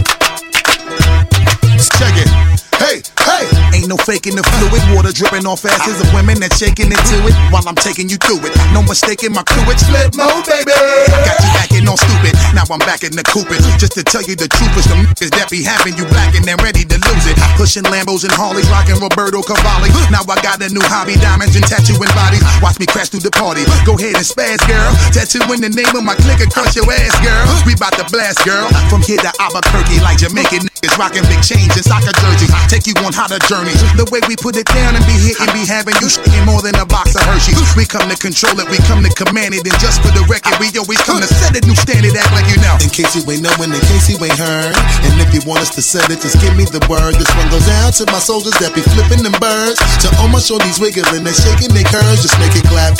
No 3.96 4.04
faking 4.04 4.36
the 4.36 4.44
fluid. 4.44 4.82
Water 4.92 5.12
dripping 5.12 5.46
off 5.48 5.64
asses 5.64 6.00
of 6.00 6.08
women 6.12 6.36
that 6.44 6.52
shaking 6.52 6.92
into 6.92 7.16
it 7.24 7.34
while 7.48 7.64
I'm 7.64 7.76
taking 7.76 8.08
you 8.12 8.20
through 8.20 8.44
it. 8.44 8.52
No 8.76 8.84
mistaking 8.84 9.32
my 9.32 9.42
crew. 9.42 9.64
It's 9.72 9.84
flip 9.88 10.12
mode, 10.12 10.44
baby. 10.44 10.76
Got 11.24 11.40
you 11.40 11.50
acting 11.56 11.84
all 11.88 11.96
stupid. 11.96 12.36
Now 12.52 12.68
I'm 12.68 12.82
back 12.84 13.02
in 13.02 13.16
the 13.16 13.24
Cupid. 13.24 13.64
Just 13.80 13.96
to 13.96 14.04
tell 14.04 14.22
you 14.22 14.36
the 14.36 14.48
truth 14.48 14.74
is 14.76 14.86
the 14.86 14.96
niggas 15.00 15.32
that 15.36 15.48
be 15.48 15.64
having 15.64 15.96
you 15.96 16.04
black 16.12 16.36
and 16.36 16.44
then 16.44 16.60
ready 16.60 16.84
to 16.84 16.96
lose 17.08 17.26
it. 17.26 17.36
Pushing 17.56 17.84
Lambos 17.88 18.22
and 18.28 18.34
Harleys, 18.36 18.68
rocking 18.68 19.00
Roberto 19.00 19.40
Cavalli. 19.40 19.90
Now 20.12 20.22
I 20.28 20.36
got 20.44 20.60
a 20.60 20.68
new 20.68 20.84
hobby, 20.86 21.16
diamonds 21.16 21.56
and 21.56 21.64
tattooing 21.64 22.12
bodies. 22.12 22.44
Watch 22.60 22.78
me 22.78 22.86
crash 22.86 23.08
through 23.08 23.24
the 23.24 23.32
party. 23.32 23.64
Go 23.88 23.96
ahead 23.96 24.18
and 24.18 24.26
spaz, 24.26 24.60
girl. 24.68 24.92
Tattooing 25.14 25.62
the 25.64 25.72
name 25.72 25.94
of 25.96 26.04
my 26.04 26.14
clique 26.20 26.44
across 26.44 26.76
your 26.76 26.86
ass, 26.90 27.14
girl. 27.24 27.44
We 27.64 27.74
bout 27.78 27.96
to 27.96 28.04
blast, 28.12 28.44
girl. 28.44 28.68
From 28.92 29.00
here 29.02 29.20
to 29.22 29.30
Albuquerque, 29.40 30.02
like 30.02 30.18
Jamaican 30.18 30.68
niggas 30.68 30.94
rocking 30.98 31.24
big 31.30 31.40
chains 31.42 31.72
and 31.76 31.84
soccer 31.86 32.12
jerseys. 32.20 32.52
Take 32.68 32.86
you 32.86 32.94
on 33.06 33.14
hotter 33.14 33.40
journeys. 33.46 33.85
The 33.94 34.04
way 34.10 34.18
we 34.26 34.34
put 34.34 34.58
it 34.58 34.66
down 34.66 34.98
and 34.98 35.04
be 35.06 35.14
hitting, 35.14 35.46
be 35.54 35.62
having 35.62 35.94
you 36.02 36.10
shaking 36.10 36.42
more 36.42 36.58
than 36.60 36.74
a 36.76 36.84
box 36.84 37.14
of 37.14 37.22
Hershey's. 37.22 37.62
We 37.78 37.86
come 37.86 38.10
to 38.10 38.18
control 38.18 38.58
it, 38.58 38.66
we 38.66 38.82
come 38.90 39.06
to 39.06 39.12
command 39.14 39.54
it, 39.54 39.62
and 39.62 39.78
just 39.78 40.02
for 40.02 40.10
the 40.10 40.26
record, 40.26 40.58
we 40.58 40.74
always 40.74 40.98
come 41.06 41.22
to 41.22 41.28
set 41.30 41.54
a 41.54 41.62
new 41.62 41.78
standard. 41.78 42.12
Act 42.18 42.32
like 42.34 42.50
you 42.50 42.58
know. 42.58 42.74
In 42.82 42.90
case 42.90 43.14
you 43.14 43.22
ain't 43.30 43.46
knowing, 43.46 43.70
in 43.70 43.82
case 43.86 44.10
you 44.10 44.18
ain't 44.18 44.36
heard, 44.36 44.74
and 45.06 45.14
if 45.22 45.30
you 45.30 45.40
want 45.46 45.62
us 45.62 45.70
to 45.78 45.82
set 45.84 46.10
it, 46.10 46.18
just 46.18 46.42
give 46.42 46.56
me 46.58 46.66
the 46.66 46.82
word. 46.90 47.14
This 47.14 47.30
one 47.38 47.48
goes 47.48 47.68
out 47.84 47.94
to 48.02 48.04
my 48.10 48.18
soldiers 48.18 48.56
that 48.58 48.74
be 48.74 48.82
flipping 48.82 49.22
them 49.22 49.36
birds. 49.38 49.78
To 50.02 50.08
all 50.18 50.28
my 50.28 50.40
shorties 50.42 50.80
wiggling 50.82 51.24
and 51.24 51.36
shaking 51.36 51.72
their 51.72 51.86
curves. 51.86 52.24
Just 52.24 52.36
make 52.42 52.56
it 52.56 52.66
clap. 52.66 52.96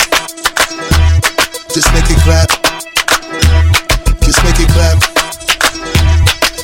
Just 1.73 1.89
make 1.93 2.09
it 2.09 2.19
clap. 2.25 2.49
Just 4.25 4.39
make 4.43 4.59
it 4.59 4.69
clap. 4.73 4.97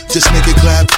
Just 0.10 0.32
make 0.32 0.48
it 0.48 0.58
clap. 0.58 0.90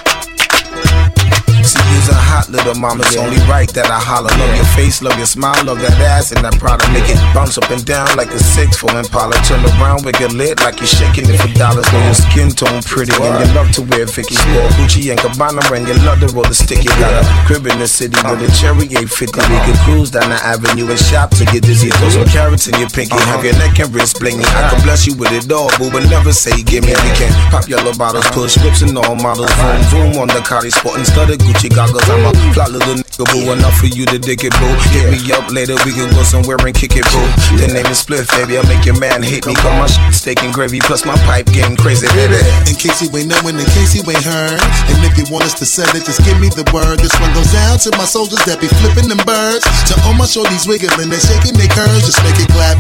You's 1.94 2.10
a 2.10 2.18
hot 2.18 2.50
little 2.50 2.76
mama. 2.76 3.04
It's 3.06 3.18
only 3.18 3.38
right 3.46 3.70
that 3.74 3.90
I 3.90 4.00
holler. 4.00 4.32
Love 4.38 4.56
your 4.56 4.70
face, 4.78 5.02
love 5.02 5.18
your 5.18 5.30
smile, 5.30 5.58
love 5.66 5.80
that 5.82 5.98
ass 6.02 6.32
and 6.32 6.44
that 6.46 6.58
product. 6.58 6.90
Make 6.94 7.10
it 7.10 7.20
bounce 7.34 7.58
up 7.58 7.70
and 7.70 7.84
down 7.86 8.08
like 8.18 8.32
a 8.32 8.40
six 8.40 8.78
for 8.78 8.92
Impala. 8.96 9.36
Turn 9.46 9.64
around, 9.78 10.06
wiggle 10.06 10.34
lit 10.34 10.60
like 10.62 10.80
you're 10.80 10.92
shaking 10.92 11.30
it 11.30 11.38
for 11.38 11.52
dollars. 11.58 11.86
Know 11.94 12.04
your 12.06 12.18
skin 12.18 12.50
tone 12.52 12.82
pretty 12.84 13.14
and 13.18 13.36
you 13.42 13.48
love 13.56 13.72
to 13.78 13.82
wear 13.86 14.06
Vicky 14.06 14.36
Sport, 14.36 14.72
Gucci 14.78 15.12
and 15.12 15.20
Cabana, 15.20 15.62
and 15.74 15.88
you 15.88 15.96
love 16.06 16.20
to 16.22 16.30
roll 16.34 16.46
the 16.46 16.56
sticky. 16.56 16.90
Got 17.02 17.14
a 17.16 17.24
crib 17.46 17.66
in 17.68 17.80
the 17.80 17.88
city 17.88 18.18
with 18.26 18.42
a 18.42 18.50
cherry 18.56 18.86
850. 18.90 19.40
We 19.46 19.58
can 19.66 19.78
cruise 19.86 20.12
down 20.12 20.30
the 20.30 20.40
avenue 20.42 20.90
and 20.90 21.00
shop 21.00 21.32
to 21.38 21.46
get 21.46 21.64
dizzy. 21.64 21.90
Throw 22.02 22.10
some 22.10 22.30
carrots 22.30 22.68
in 22.68 22.76
your 22.80 22.90
pinky, 22.90 23.18
have 23.30 23.44
your 23.44 23.56
neck 23.58 23.80
and 23.80 23.90
wrist 23.94 24.18
blingy. 24.18 24.46
I 24.46 24.70
can 24.70 24.82
bless 24.84 25.06
you 25.06 25.14
with 25.16 25.32
it 25.32 25.50
all, 25.52 25.70
boo, 25.78 25.90
but 25.92 26.08
never 26.10 26.32
say 26.32 26.64
give 26.64 26.84
me. 26.86 26.94
We 26.94 27.12
can 27.18 27.32
pop 27.52 27.68
yellow 27.68 27.94
bottles, 27.94 28.28
push 28.32 28.58
whips 28.62 28.82
and 28.82 28.98
all 28.98 29.16
models. 29.16 29.52
Vroom 29.60 29.82
vroom 29.90 30.14
on 30.22 30.28
the 30.28 30.42
Cardi 30.46 30.70
sporting 30.70 31.06
studded 31.06 31.40
Gucci 31.42 31.70
goggles. 31.76 32.08
Cause 32.08 32.16
I'm 32.16 32.24
a 32.24 32.32
fly 32.56 32.68
little 32.72 32.96
nigga, 32.96 33.28
boo. 33.28 33.52
Enough 33.52 33.76
for 33.76 33.92
you 33.92 34.08
to 34.08 34.18
dig 34.18 34.48
it, 34.48 34.56
boo. 34.56 34.72
Hit 34.96 35.12
me 35.12 35.20
up 35.36 35.52
later, 35.52 35.76
we 35.84 35.92
can 35.92 36.08
go 36.16 36.24
somewhere 36.24 36.56
and 36.64 36.72
kick 36.72 36.96
it, 36.96 37.04
boo. 37.12 37.28
The 37.60 37.68
name 37.68 37.86
is 37.92 38.00
Spliff, 38.00 38.32
baby. 38.32 38.56
I'll 38.56 38.66
make 38.72 38.88
your 38.88 38.96
man 38.98 39.20
hate 39.22 39.46
me. 39.46 39.54
Cause 39.60 39.76
my 39.76 39.86
shit 39.92 40.16
steak 40.16 40.40
and 40.42 40.56
gravy, 40.56 40.80
plus 40.80 41.04
my 41.04 41.20
pipe 41.28 41.52
getting 41.52 41.76
crazy, 41.76 42.08
baby. 42.16 42.40
In 42.72 42.80
case 42.80 43.04
you 43.04 43.12
ain't 43.12 43.28
knowing, 43.28 43.60
in 43.60 43.68
case 43.76 43.92
you 43.94 44.02
ain't 44.08 44.24
heard. 44.24 44.58
And 44.88 45.04
if 45.04 45.20
you 45.20 45.28
want 45.28 45.44
us 45.44 45.54
to 45.60 45.68
sell 45.68 45.92
it, 45.92 46.08
just 46.08 46.24
give 46.24 46.40
me 46.40 46.48
the 46.48 46.64
word. 46.72 47.04
This 47.04 47.14
one 47.20 47.36
goes 47.36 47.52
out 47.68 47.84
to 47.84 47.92
my 48.00 48.08
soldiers 48.08 48.40
that 48.48 48.64
be 48.64 48.72
flipping 48.80 49.12
them 49.12 49.20
birds. 49.28 49.68
To 49.92 49.94
all 50.08 50.16
my 50.16 50.26
shorties 50.26 50.64
wiggling, 50.64 51.12
they 51.12 51.20
shaking 51.20 51.60
their 51.60 51.70
curves. 51.76 52.08
Just 52.08 52.24
make 52.24 52.40
it 52.40 52.50
clap. 52.56 52.80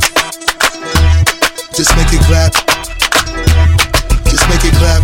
Just 1.75 1.91
make 1.99 2.08
it 2.15 2.23
clap. 2.31 2.55
Just 4.31 4.47
make 4.47 4.63
it 4.63 4.75
clap. 4.79 5.03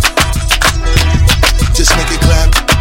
Just 1.76 1.92
make 1.96 2.08
it 2.08 2.20
clap. 2.24 2.71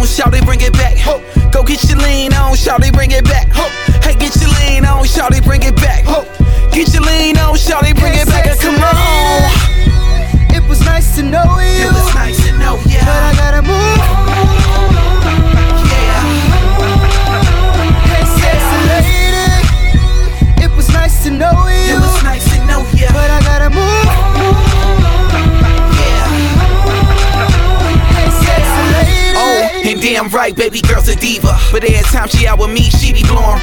On, 0.00 0.34
it, 0.34 0.44
bring 0.44 0.60
it 0.60 0.72
back. 0.72 0.96
Ho. 0.98 1.20
Go 1.50 1.62
get 1.62 1.84
your 1.84 1.98
lean 1.98 2.32
on, 2.32 2.54
it, 2.54 2.92
bring 2.92 3.10
it 3.10 3.24
back. 3.24 3.48
Ho. 3.52 3.68
Hey, 4.00 4.14
get 4.16 4.34
your 4.40 4.48
lean 4.60 4.84
on, 4.84 5.04
it, 5.04 5.44
bring 5.44 5.62
it 5.62 5.76
back. 5.76 6.04
Ho. 6.04 6.24
Get 6.72 6.92
your 6.94 7.02
lean 7.02 7.36
on, 7.38 7.54
it, 7.54 7.96
bring 7.96 8.14
it 8.14 8.26
back. 8.26 8.58
Come 8.58 8.80
on. 8.80 9.50
It 10.56 10.62
was 10.68 10.80
nice 10.84 11.16
to 11.16 11.22
know 11.22 11.58
you. 11.60 11.88
It 11.88 11.92
was 11.92 12.14
nice 12.14 12.40
to 12.46 12.52
know 12.58 12.76
you. 12.88 13.00
But 13.00 13.22
I 13.28 13.34
gotta 13.36 13.62
move. 13.62 13.98
Yeah. 15.92 16.24
Hey, 18.08 18.24
sexy 18.40 18.78
lady. 18.88 20.64
It 20.64 20.70
was 20.76 20.88
nice 20.92 21.22
to 21.24 21.30
know 21.30 21.68
you. 21.68 21.96
It 21.96 22.00
was 22.00 22.22
nice 22.24 22.44
to 22.54 22.58
know 22.66 22.80
you. 22.96 23.08
But 23.12 23.30
I 23.30 23.40
gotta 23.44 23.70
move. 23.70 24.09
Damn 30.00 30.28
right, 30.28 30.56
baby 30.56 30.80
girl's 30.80 31.08
a 31.08 31.16
diva. 31.16 31.56
But 31.70 31.84
every 31.84 32.02
time 32.08 32.28
she 32.28 32.46
out 32.46 32.58
with 32.58 32.72
me, 32.72 32.88
she 32.88 33.12
be 33.12 33.22
blowing. 33.22 33.60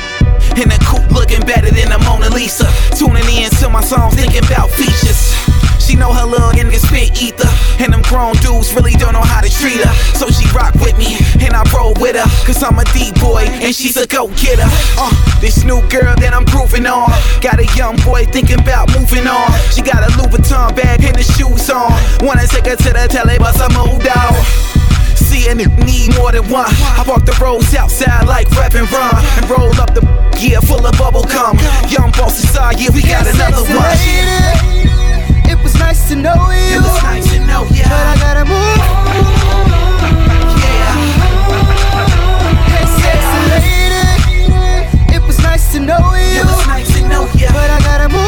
In 0.58 0.70
the 0.70 0.80
coupe 0.86 1.10
looking 1.12 1.42
better 1.42 1.70
than 1.70 1.90
the 1.90 2.00
Mona 2.06 2.30
Lisa. 2.30 2.70
Tuning 2.96 3.26
in 3.30 3.50
to 3.62 3.70
my 3.70 3.82
songs, 3.82 4.16
thinking 4.16 4.46
about 4.46 4.70
features. 4.72 5.34
She 5.82 5.96
know 5.96 6.12
her 6.12 6.26
little 6.26 6.52
nigga 6.52 6.78
spit 6.78 7.16
ether. 7.22 7.50
And 7.82 7.94
them 7.94 8.02
grown 8.04 8.34
dudes 8.42 8.74
really 8.74 8.94
don't 8.94 9.14
know 9.14 9.22
how 9.22 9.42
to 9.42 9.50
treat 9.50 9.82
her. 9.82 9.94
So 10.18 10.30
she 10.30 10.46
rock 10.54 10.74
with 10.82 10.98
me, 10.98 11.18
and 11.42 11.54
I 11.54 11.66
roll 11.74 11.94
with 12.00 12.16
her. 12.16 12.30
Cause 12.46 12.62
I'm 12.64 12.78
a 12.78 12.86
D-boy, 12.94 13.50
and 13.62 13.74
she's 13.74 13.98
a 13.98 14.06
go-getter. 14.08 14.70
Uh, 14.98 15.14
this 15.42 15.64
new 15.64 15.82
girl 15.90 16.14
that 16.22 16.34
I'm 16.34 16.46
grooving 16.46 16.86
on. 16.86 17.10
Got 17.42 17.60
a 17.60 17.68
young 17.76 17.98
boy 18.06 18.26
thinking 18.26 18.62
about 18.62 18.94
moving 18.94 19.28
on. 19.28 19.50
She 19.74 19.82
got 19.82 20.06
a 20.06 20.10
Louis 20.18 20.38
Vuitton 20.38 20.76
bag 20.76 21.04
and 21.04 21.16
the 21.18 21.26
shoes 21.26 21.70
on. 21.70 21.94
Wanna 22.22 22.46
take 22.48 22.66
her 22.66 22.76
to 22.76 22.92
the 22.94 23.08
telly, 23.10 23.38
but 23.38 23.58
I 23.58 23.70
moved 23.74 24.08
out. 24.10 24.97
See 25.38 25.50
a 25.50 25.54
nigga 25.54 25.86
need 25.86 26.18
more 26.18 26.32
than 26.32 26.50
one. 26.50 26.66
I 26.98 27.06
walk 27.08 27.24
the 27.24 27.38
roads 27.40 27.76
outside 27.76 28.26
like 28.26 28.50
rap 28.58 28.74
and 28.74 28.90
run. 28.92 29.14
And 29.38 29.46
roll 29.48 29.70
up 29.80 29.94
the 29.94 30.02
yeah 30.42 30.60
full 30.62 30.84
of 30.84 30.98
bubble 30.98 31.26
gum. 31.30 31.60
Young 31.94 32.10
boss 32.18 32.42
inside, 32.42 32.80
yeah, 32.80 32.90
we 32.90 33.04
got 33.04 33.22
another 33.28 33.62
Sexy 33.62 33.78
one. 33.78 33.86
lady. 33.86 35.54
It 35.54 35.62
was 35.62 35.76
nice 35.78 36.10
to 36.10 36.16
know 36.16 36.34
you. 36.50 36.78
It 36.78 36.82
was 36.82 37.04
nice 37.04 37.30
to 37.34 37.40
know 37.46 37.70
ya. 37.70 37.86
But 37.86 38.06
I 38.14 38.16
gotta 38.18 38.46
move. 38.50 38.82
Hey, 42.74 42.88
sexy 42.98 43.40
lady. 43.54 44.10
It 45.14 45.22
was 45.22 45.38
nice 45.44 45.72
to 45.74 45.80
know 45.80 46.02
you. 46.18 46.42
It 46.42 46.46
was 46.50 46.66
nice 46.66 46.90
to 46.98 47.02
know 47.08 47.30
ya. 47.38 47.54
But 47.54 47.70
I 47.70 47.80
gotta 47.86 48.10
move. 48.10 48.26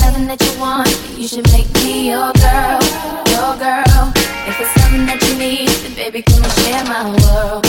Something 0.00 0.26
that 0.26 0.40
you 0.40 0.58
want, 0.58 0.88
you 1.18 1.28
should 1.28 1.44
make 1.52 1.68
me 1.74 1.77
your 2.08 2.32
girl, 2.32 2.80
your 3.28 3.52
girl. 3.60 4.12
If 4.48 4.58
it's 4.58 4.72
something 4.80 5.04
that 5.04 5.18
you 5.28 5.36
need, 5.36 5.68
then 5.68 5.94
baby, 5.94 6.22
come 6.22 6.42
and 6.42 6.52
share 6.52 6.84
my 6.84 7.04
world. 7.04 7.67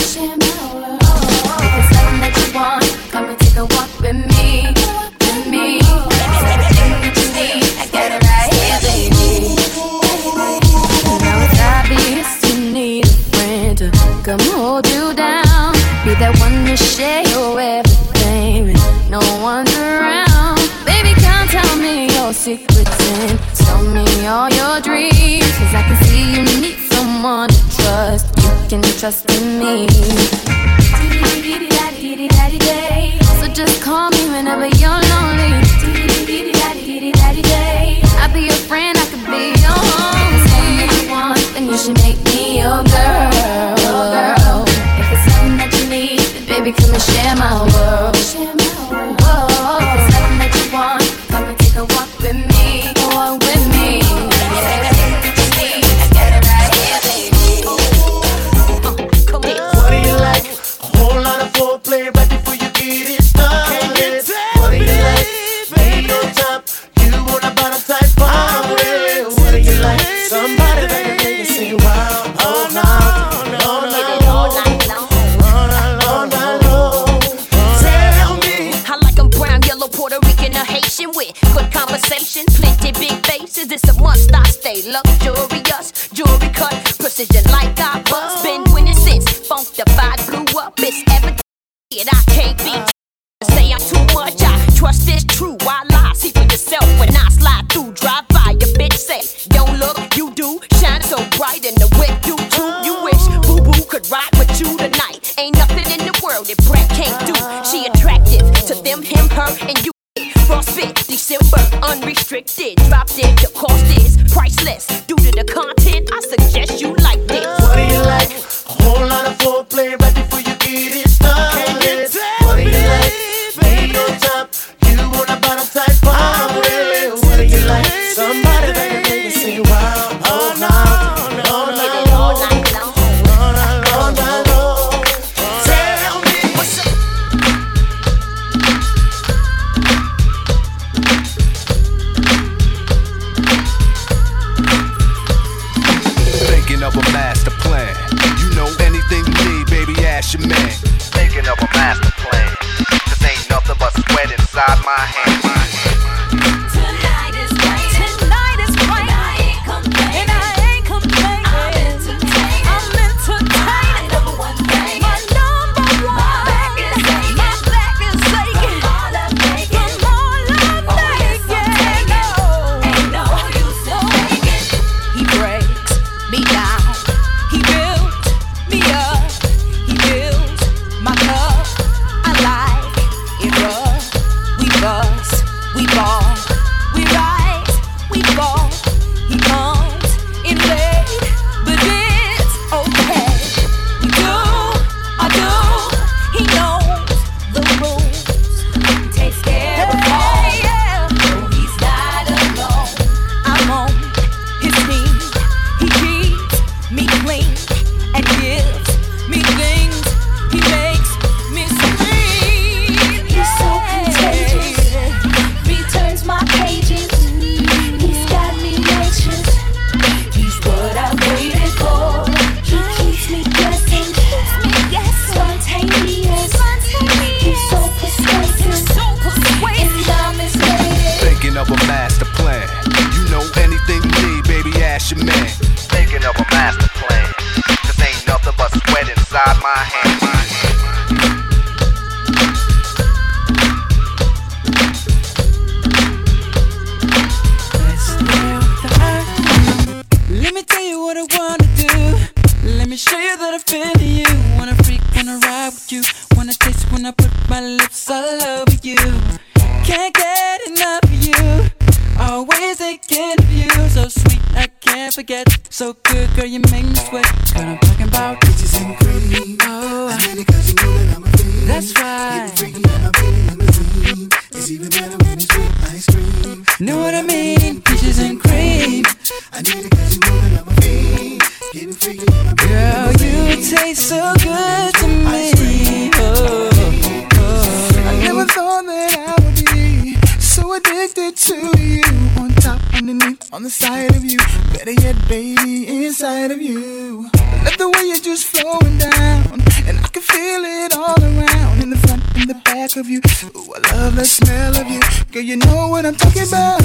Girl, 305.40 305.46
you 305.46 305.56
know 305.56 305.88
what 305.88 306.04
I'm 306.04 306.14
talking 306.16 306.42
about. 306.46 306.82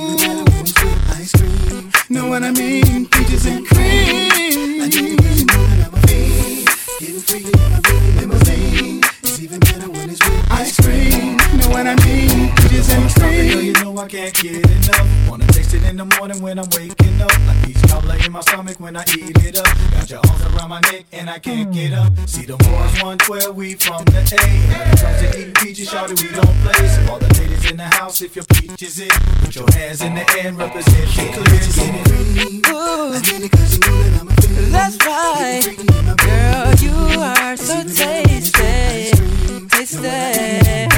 Ice 0.00 1.32
cream, 1.32 1.90
know 2.08 2.28
what 2.28 2.42
I 2.42 2.50
mean? 2.52 3.06
Peaches 3.08 3.44
and 3.46 3.66
cream. 3.66 4.80
I 4.80 4.88
need. 4.88 5.18
Getting 6.98 7.48
in 8.22 8.28
my. 8.28 8.38
It's 9.22 9.40
even 9.42 9.60
better 9.60 9.90
when 9.90 10.08
it's 10.08 10.20
with 10.26 10.46
ice 10.50 10.76
cream. 10.80 11.36
Know 11.58 11.68
what 11.68 11.86
I 11.86 11.94
mean? 12.06 12.54
Peaches 12.56 12.90
and 12.90 13.14
Girl, 13.14 13.28
cream. 13.28 13.64
you 13.66 13.72
know 13.84 13.98
I 13.98 14.08
can't 14.08 14.32
get 14.34 14.64
enough. 14.64 15.28
Wanna 15.28 15.46
taste 15.48 15.74
it 15.74 15.82
in 15.84 15.96
the 15.98 16.04
morning 16.04 16.40
when 16.40 16.58
I'm 16.58 16.68
waking 16.70 16.97
in 18.28 18.32
my 18.32 18.40
stomach 18.40 18.78
when 18.78 18.94
I 18.94 19.04
eat 19.16 19.42
it 19.42 19.58
up. 19.58 19.64
Got 19.92 20.10
your 20.10 20.20
arms 20.28 20.42
around 20.44 20.68
my 20.68 20.80
neck 20.80 21.06
and 21.12 21.30
I 21.30 21.38
can't 21.38 21.72
get 21.72 21.94
up. 21.94 22.12
See 22.26 22.44
the 22.44 22.56
boys 22.58 22.92
112, 23.00 23.56
we 23.56 23.74
from 23.74 24.04
the 24.04 24.20
A. 24.20 24.44
When 24.68 24.80
it 24.92 25.00
comes 25.00 25.18
to 25.20 25.28
eating 25.40 25.54
peaches, 25.54 25.88
shawty, 25.88 26.22
we 26.22 26.28
don't 26.36 26.56
play. 26.62 26.88
So 26.88 27.12
all 27.12 27.18
the 27.18 27.32
ladies 27.40 27.70
in 27.70 27.78
the 27.78 27.84
house, 27.84 28.20
if 28.20 28.36
your 28.36 28.44
peach 28.44 28.82
is 28.82 29.00
it, 29.00 29.12
put 29.40 29.56
your 29.56 29.66
hands 29.72 30.02
in 30.02 30.14
the 30.14 30.28
air 30.36 30.48
and 30.48 30.58
represent 30.58 31.08
the 31.08 31.40
clear. 33.80 34.10
That's 34.70 34.96
right. 35.06 35.64
Girl, 36.18 36.74
you 36.84 37.20
are 37.20 37.56
so 37.56 37.82
tasty. 37.82 39.10
Tasty. 39.68 40.97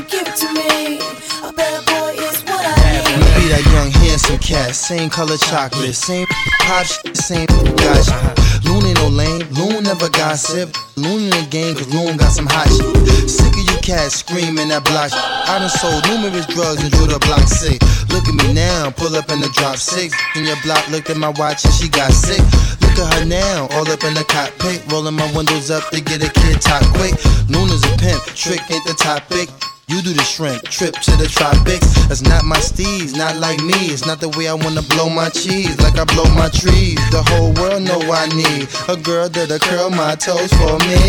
Me 0.00 0.08
how 0.08 0.08
you 0.08 0.08
wanna 0.08 0.08
give 0.08 0.26
it 0.26 0.36
to 0.36 0.48
me. 0.52 0.98
A 1.42 1.52
bad 1.52 1.84
boy 1.86 2.14
is 2.16 2.42
what 2.44 2.64
I 2.64 3.00
We 3.16 3.42
be 3.42 3.48
that 3.48 3.64
young 3.72 3.90
handsome 3.90 4.38
cat, 4.38 4.74
same 4.74 5.10
color 5.10 5.36
chocolate, 5.36 5.94
same 5.94 6.26
pop 6.60 6.86
shit, 6.86 7.16
same 7.16 7.46
shit. 7.48 8.64
Loon 8.64 8.84
ain't 8.86 8.98
no 8.98 9.08
lame, 9.08 9.46
Loon 9.50 9.84
never 9.84 10.08
gossip. 10.10 10.76
Loon 10.96 11.24
in 11.24 11.30
the 11.30 11.46
game, 11.50 11.74
cause 11.74 11.92
Loon 11.92 12.16
got 12.16 12.32
some 12.32 12.46
hot 12.46 12.68
shit. 12.68 13.28
Sick 13.28 13.52
of 13.52 13.64
you 13.66 13.78
cats 13.82 14.16
screaming 14.16 14.68
that 14.68 14.84
block 14.84 15.10
shit. 15.10 15.18
I 15.18 15.58
done 15.58 15.68
sold 15.68 16.06
numerous 16.06 16.46
drugs 16.46 16.82
and 16.82 16.92
drew 16.92 17.06
the 17.06 17.18
block 17.26 17.48
sick. 17.48 17.82
Look 18.10 18.28
at 18.28 18.34
me 18.34 18.52
now, 18.52 18.90
pull 18.90 19.16
up 19.16 19.30
in 19.30 19.40
the 19.40 19.50
drop 19.54 19.76
six. 19.76 20.14
In 20.36 20.44
your 20.44 20.60
block, 20.62 20.86
looked 20.88 21.10
at 21.10 21.16
my 21.16 21.30
watch 21.40 21.64
and 21.64 21.74
she 21.74 21.88
got 21.88 22.12
sick. 22.12 22.42
Look 22.80 22.98
at 22.98 23.14
her 23.14 23.24
now, 23.24 23.66
all 23.72 23.88
up 23.90 24.04
in 24.04 24.14
the 24.14 24.24
cockpit. 24.28 24.84
Rolling 24.92 25.14
my 25.16 25.26
windows 25.34 25.70
up 25.70 25.88
to 25.90 26.00
get 26.00 26.22
a 26.22 26.30
kid 26.30 26.60
top 26.60 26.84
quick. 26.94 27.14
Loon 27.48 27.68
is 27.70 27.82
a 27.84 27.92
pimp, 27.98 28.22
trick 28.38 28.62
ain't 28.70 28.84
the 28.84 28.94
topic. 28.94 29.48
You 29.90 30.00
do 30.02 30.12
the 30.12 30.22
shrimp, 30.22 30.62
trip 30.68 30.94
to 30.94 31.10
the 31.16 31.26
tropics. 31.26 32.06
That's 32.06 32.22
not 32.22 32.44
my 32.44 32.58
steez, 32.58 33.16
not 33.16 33.38
like 33.38 33.58
me. 33.58 33.74
It's 33.90 34.06
not 34.06 34.20
the 34.20 34.28
way 34.38 34.46
I 34.46 34.54
wanna 34.54 34.82
blow 34.82 35.10
my 35.10 35.30
cheese, 35.30 35.76
like 35.80 35.98
I 35.98 36.04
blow 36.04 36.30
my 36.36 36.48
trees. 36.48 36.94
The 37.10 37.20
whole 37.26 37.52
world 37.54 37.82
know 37.82 37.98
I 37.98 38.28
need 38.28 38.68
a 38.86 38.96
girl 38.96 39.28
that'll 39.28 39.58
curl 39.58 39.90
my 39.90 40.14
toes 40.14 40.52
for 40.54 40.78
me. 40.86 41.02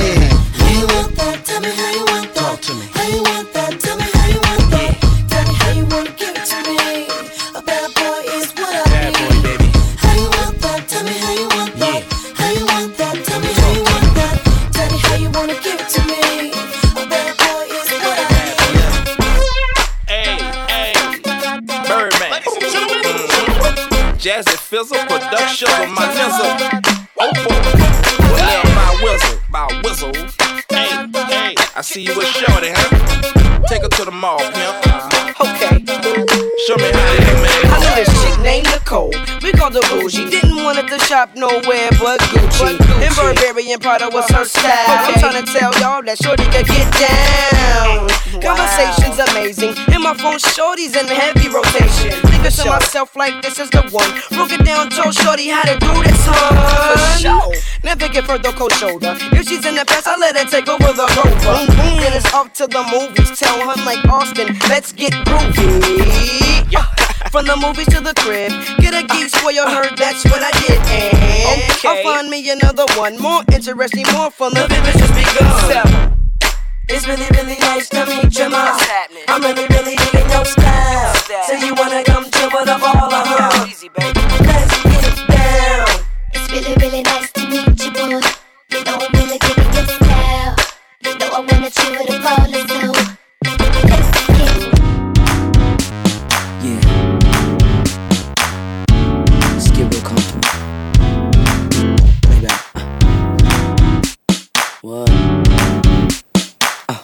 How 0.57 0.79
you 0.79 0.87
want 0.97 1.15
that? 1.15 1.45
Tell 1.45 1.61
me 1.61 1.69
how 1.69 1.91
you 1.93 2.05
want 2.09 2.33
that. 2.33 2.41
Talk 2.41 2.61
to 2.61 2.73
me. 2.73 2.85
How 2.91 3.07
you 3.07 3.21
want 3.21 3.40
Jazzy 24.31 24.57
Fizzle, 24.57 24.97
production 25.07 25.67
of 25.67 25.89
my 25.89 26.07
nizzle. 26.15 26.55
Oh 27.19 27.33
boy, 27.43 27.59
well, 28.31 28.63
my 28.73 28.99
whistle, 29.03 29.39
my 29.49 29.81
whistle. 29.83 30.13
Hey, 30.69 31.05
hey, 31.27 31.55
I 31.75 31.81
see 31.81 32.03
you 32.03 32.15
with 32.15 32.27
Shorty, 32.27 32.69
huh? 32.71 33.67
Take 33.67 33.81
her 33.81 33.89
to 33.89 34.05
the 34.05 34.11
mall, 34.11 34.39
pimp. 34.39 34.77
Okay. 35.37 35.83
Show 36.65 36.77
me 36.77 36.91
how 36.93 37.11
you 37.11 37.43
man. 37.43 37.70
I 37.91 37.95
this 37.95 38.23
chick 38.23 38.39
named 38.39 38.67
Nicole. 38.71 39.11
We 39.43 39.51
called 39.51 39.75
her 39.75 39.83
bougie. 39.91 40.29
Didn't 40.29 40.63
want 40.63 40.79
it 40.79 40.87
to 40.87 40.99
shop 41.03 41.35
nowhere 41.35 41.91
but 41.99 42.23
Gucci. 42.31 42.79
And 43.03 43.11
Burberry 43.15 43.71
and 43.71 43.81
Prada 43.81 44.07
was 44.07 44.29
her 44.31 44.45
style. 44.45 44.87
I'm 44.87 45.19
trying 45.19 45.43
to 45.43 45.51
tell 45.51 45.75
y'all 45.75 46.01
that 46.03 46.15
Shorty 46.23 46.47
could 46.55 46.67
get 46.71 46.87
down. 46.95 48.07
Conversation's 48.39 49.19
amazing. 49.19 49.75
And 49.91 50.03
my 50.03 50.15
phone 50.15 50.39
Shorty's 50.39 50.95
in 50.95 51.05
heavy 51.05 51.51
rotation. 51.51 52.15
Thinking 52.31 52.51
to 52.63 52.69
myself 52.69 53.15
like 53.17 53.41
this 53.41 53.59
is 53.59 53.69
the 53.71 53.83
one. 53.91 54.07
Broke 54.31 54.55
it 54.55 54.63
down, 54.63 54.89
told 54.89 55.13
Shorty 55.13 55.49
how 55.49 55.63
to 55.67 55.75
do 55.75 55.91
this, 55.99 56.23
huh? 56.23 57.51
Never 57.83 58.07
give 58.07 58.25
her 58.27 58.37
the 58.37 58.55
cold 58.55 58.71
shoulder. 58.71 59.17
If 59.35 59.49
she's 59.49 59.65
in 59.65 59.75
the 59.75 59.83
past, 59.83 60.07
I 60.07 60.15
let 60.15 60.37
her 60.37 60.47
take 60.47 60.69
over 60.69 60.95
the 60.95 61.07
rover. 61.19 61.67
Then 61.75 62.15
it's 62.15 62.33
off 62.33 62.53
to 62.53 62.67
the 62.67 62.83
movies. 62.87 63.37
Tell 63.37 63.59
her 63.59 63.75
like 63.83 63.99
Austin, 64.07 64.55
let's 64.69 64.93
get 64.93 65.11
groovy. 65.27 66.31
From 67.31 67.45
the 67.45 67.55
movies 67.81 67.93
to 67.95 68.01
the 68.03 68.13
crib, 68.21 68.51
get 68.79 68.93
a 68.93 69.05
geese 69.07 69.33
for 69.35 69.51
your 69.51 69.69
her, 69.69 69.95
that's 69.95 70.23
what 70.25 70.41
I 70.41 70.51
did. 70.61 70.79
And 70.89 71.61
I'll 71.85 72.03
find 72.03 72.29
me 72.29 72.49
another 72.49 72.85
one, 72.97 73.17
more 73.19 73.43
interesting, 73.53 74.05
more 74.13 74.31
fun. 74.31 74.53
The 74.53 74.67
vivid 74.67 74.97
just 74.97 75.13
begun. 75.13 76.17
It's 76.89 77.07
really, 77.07 77.25
really 77.31 77.57
nice 77.59 77.89
to 77.89 78.05
meet 78.05 78.37
you, 78.37 78.49
ma. 78.49 78.77
I'm 79.27 79.41
really, 79.41 79.65
really 79.67 79.95
digging 79.95 80.29
your 80.29 80.45
style. 80.45 81.15
So 81.47 81.53
you 81.53 81.73
wanna 81.75 82.03
come 82.03 82.29
chill 82.29 82.49
with 82.51 82.69
a 82.69 82.77
baller, 82.77 83.23
huh? 83.23 83.65
Let's 83.65 84.77
get 84.83 85.27
down. 85.29 85.87
It's 86.33 86.51
really, 86.51 86.75
really 86.75 87.01
nice 87.03 87.31
to 87.31 87.47
meet 87.47 87.83
you, 87.83 87.91
boy. 87.91 88.21
You 88.69 88.83
know 88.83 88.97
I'm 88.99 89.11
really 89.13 89.37
digging 89.39 89.73
your 89.73 89.87
style. 89.87 90.55
You 91.01 91.17
know 91.17 91.29
I 91.31 91.39
wanna 91.39 91.69
chill 91.69 91.91
with 91.91 92.09
a 92.09 92.19
baller, 92.19 92.67
so 92.67 93.10
what? 104.91 105.09
Uh, 106.89 106.99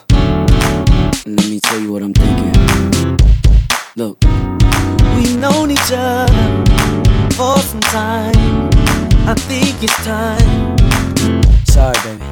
let 1.26 1.48
me 1.48 1.58
tell 1.60 1.80
you 1.80 1.90
what 1.90 2.02
I'm 2.02 2.12
thinking. 2.12 3.16
Look, 3.96 4.18
We've 5.16 5.38
known 5.38 5.70
each 5.70 5.90
other 5.92 6.64
for 7.32 7.56
some 7.58 7.80
time. 7.80 8.68
I 9.26 9.34
think 9.48 9.82
it's 9.82 9.96
time. 10.04 10.76
sorry, 11.64 11.96
baby. 12.04 12.24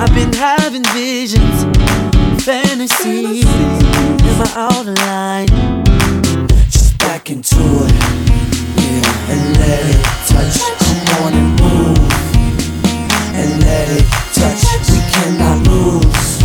I've 0.00 0.14
been 0.14 0.32
having 0.32 0.84
visions, 0.94 1.64
fantasies 2.42 3.44
in 3.44 4.38
my 4.38 4.50
outer 4.56 4.94
line. 4.94 5.48
Just 6.70 6.96
back 6.98 7.30
into 7.30 7.56
it. 7.56 7.92
Yeah, 8.80 9.32
and 9.32 9.56
let 9.58 9.84
it 9.94 10.02
touch. 10.32 10.56
Come 10.80 11.24
on 11.24 11.32
and 11.34 11.60
move. 11.60 12.12
And 13.34 13.60
let 13.64 13.88
it 13.90 14.31
We 14.42 14.98
cannot 15.12 15.68
lose. 15.68 16.38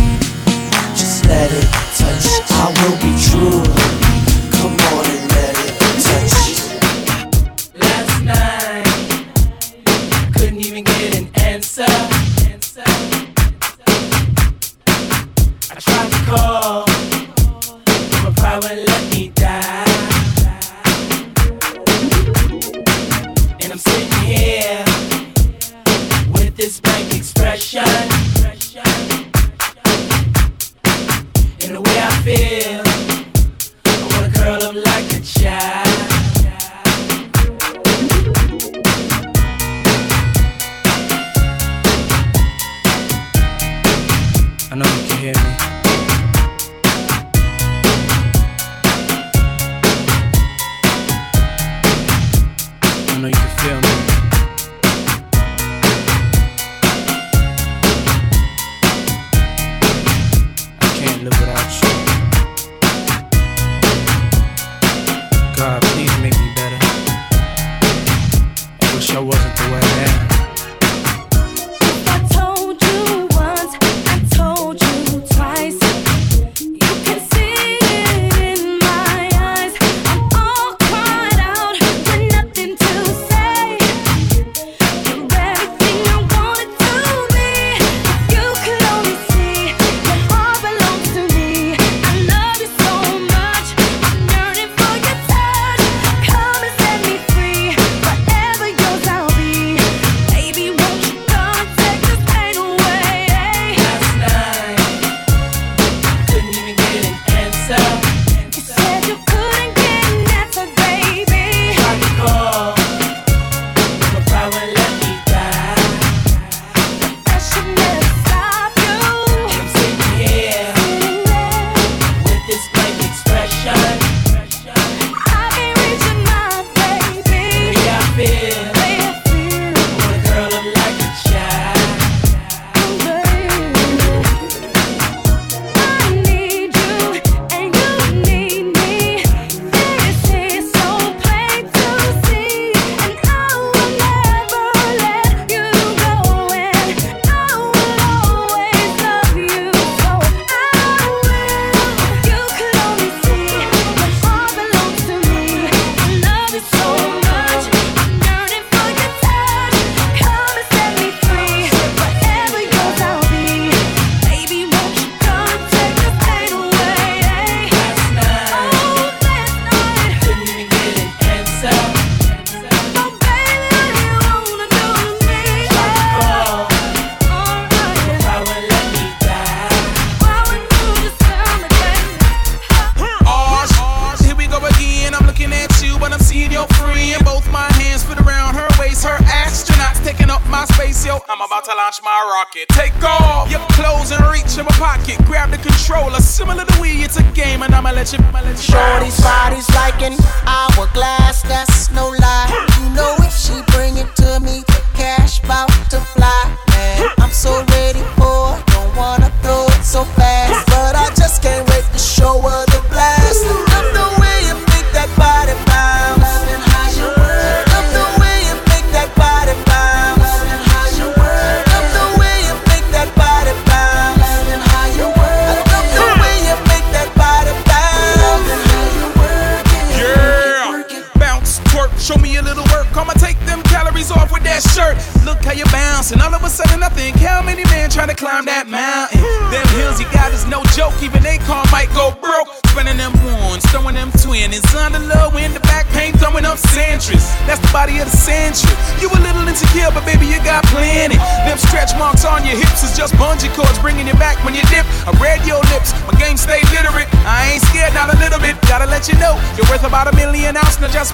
Just 0.94 1.26
let 1.26 1.50
it 1.50 1.68
touch. 1.98 2.26
I 2.48 2.72
will 2.78 2.96
be 3.02 3.12
true. 3.18 3.97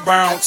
bounce. 0.05 0.43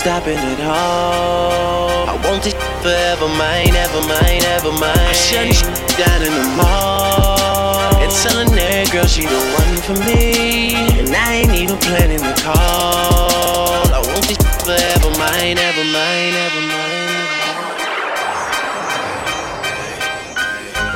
stopping 0.00 0.38
at 0.38 0.58
home. 0.58 2.08
I 2.08 2.16
want 2.24 2.46
it 2.46 2.56
forever, 2.80 3.28
mine, 3.36 3.76
ever 3.76 4.00
mine, 4.08 4.40
ever 4.56 4.72
mine. 4.72 4.96
I 4.96 5.12
shut 5.12 5.52
down 6.00 6.22
in 6.24 6.32
the 6.32 6.46
mall. 6.56 8.00
And 8.00 8.10
telling 8.24 8.48
that 8.56 8.88
girl 8.92 9.04
she 9.04 9.28
the 9.28 9.42
one 9.60 9.76
for 9.84 10.00
me. 10.08 10.72
And 10.96 11.12
I 11.12 11.44
ain't 11.44 11.52
even 11.52 11.76
planning 11.76 12.24
the 12.24 12.32
call. 12.40 13.92
I 13.92 14.00
want 14.00 14.24
it 14.24 14.40
forever, 14.64 15.10
mine, 15.20 15.58
ever 15.60 15.84
mine, 15.92 16.34
ever 16.48 16.64
mine. 16.64 17.20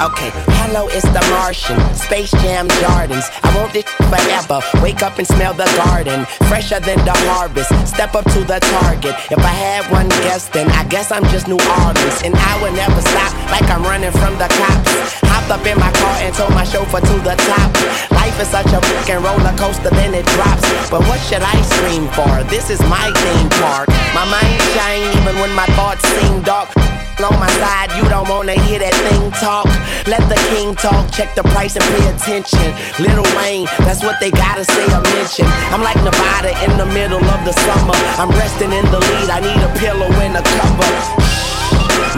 Okay 0.09 0.64
mellow 0.75 0.89
is 0.89 1.03
the 1.14 1.22
Martian. 1.31 1.79
Space 1.95 2.33
Jam 2.43 2.66
Jordans. 2.83 3.31
I 3.47 3.49
want 3.57 3.72
this 3.72 3.87
forever. 4.11 4.59
Wake 4.83 5.03
up 5.03 5.18
and 5.18 5.27
smell 5.27 5.55
the 5.55 5.70
garden. 5.79 6.27
Fresher 6.51 6.81
than 6.81 6.99
the 7.07 7.14
harvest. 7.31 7.70
Step 7.87 8.14
up 8.14 8.25
to 8.35 8.41
the 8.43 8.59
target. 8.59 9.14
If 9.31 9.39
I 9.39 9.55
had 9.55 9.83
one 9.93 10.09
guess, 10.27 10.49
then 10.49 10.66
I 10.70 10.83
guess 10.85 11.12
I'm 11.12 11.22
just 11.31 11.47
New 11.47 11.61
Orleans. 11.79 12.18
And 12.27 12.35
I 12.35 12.53
will 12.61 12.75
never 12.75 13.01
stop 13.03 13.33
like 13.55 13.66
I'm 13.70 13.85
running 13.85 14.11
from 14.11 14.35
the 14.43 14.49
cops. 14.59 14.91
Hopped 15.31 15.51
up 15.55 15.64
in 15.66 15.79
my 15.79 15.93
car 15.95 16.16
and 16.27 16.35
told 16.35 16.51
my 16.51 16.64
chauffeur 16.64 17.01
to 17.01 17.16
the 17.22 17.37
top. 17.47 17.70
Life 18.11 18.37
is 18.43 18.49
such 18.49 18.70
a 18.75 18.81
freaking 18.83 19.22
roller 19.22 19.55
coaster, 19.55 19.91
then 19.95 20.12
it 20.14 20.27
drops. 20.35 20.66
But 20.91 21.07
what 21.07 21.20
should 21.22 21.43
I 21.43 21.55
scream 21.70 22.11
for? 22.18 22.33
This 22.51 22.70
is 22.70 22.81
my 22.91 23.14
theme 23.22 23.51
park. 23.62 23.87
My 24.11 24.27
mind 24.27 24.59
shines 24.75 25.07
even 25.22 25.39
when 25.39 25.53
my 25.55 25.66
thoughts 25.79 26.03
seem 26.18 26.43
dark 26.43 26.84
on 27.23 27.39
my 27.39 27.51
side, 27.62 27.95
you 27.95 28.03
don't 28.11 28.29
wanna 28.29 28.59
hear 28.67 28.79
that 28.83 28.95
thing 29.07 29.31
talk. 29.39 29.69
Let 30.11 30.25
the 30.27 30.39
king 30.51 30.75
talk, 30.75 31.07
check 31.15 31.35
the 31.35 31.45
price 31.55 31.77
and 31.77 31.85
pay 31.95 32.05
attention. 32.11 32.75
Lil 32.99 33.23
Wayne, 33.39 33.69
that's 33.87 34.03
what 34.03 34.19
they 34.19 34.31
gotta 34.31 34.65
say 34.65 34.87
or 34.91 35.03
mention. 35.15 35.47
I'm 35.71 35.83
like 35.85 35.99
Nevada 36.03 36.51
in 36.67 36.75
the 36.75 36.87
middle 36.91 37.23
of 37.23 37.41
the 37.47 37.55
summer. 37.55 37.95
I'm 38.19 38.31
resting 38.35 38.73
in 38.73 38.85
the 38.91 38.99
lead, 38.99 39.29
I 39.31 39.39
need 39.39 39.61
a 39.62 39.71
pillow 39.79 40.11
and 40.25 40.35
a 40.35 40.43
cover. 40.43 40.93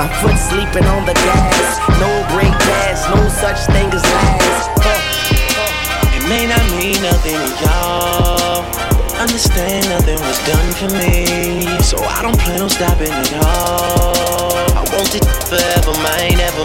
My 0.01 0.09
foot 0.22 0.38
sleeping 0.38 0.86
on 0.88 1.05
the 1.05 1.14
gas, 1.14 1.66
no 2.01 2.11
break 2.32 2.53
pads, 2.64 3.05
no 3.12 3.20
such 3.28 3.61
thing 3.68 3.88
as 3.92 4.05
last. 4.05 4.70
It 6.16 6.24
may 6.28 6.47
not 6.49 6.64
mean 6.78 6.97
nothing 7.03 7.36
to 7.36 7.53
y'all 7.64 8.36
understand 9.18 9.88
nothing 9.88 10.20
was 10.20 10.38
done 10.47 10.70
for 10.78 10.90
me. 11.01 11.66
So 11.82 11.97
I 11.99 12.22
don't 12.22 12.38
plan 12.38 12.61
on 12.61 12.70
stopping 12.70 13.11
at 13.11 13.44
all 13.44 14.36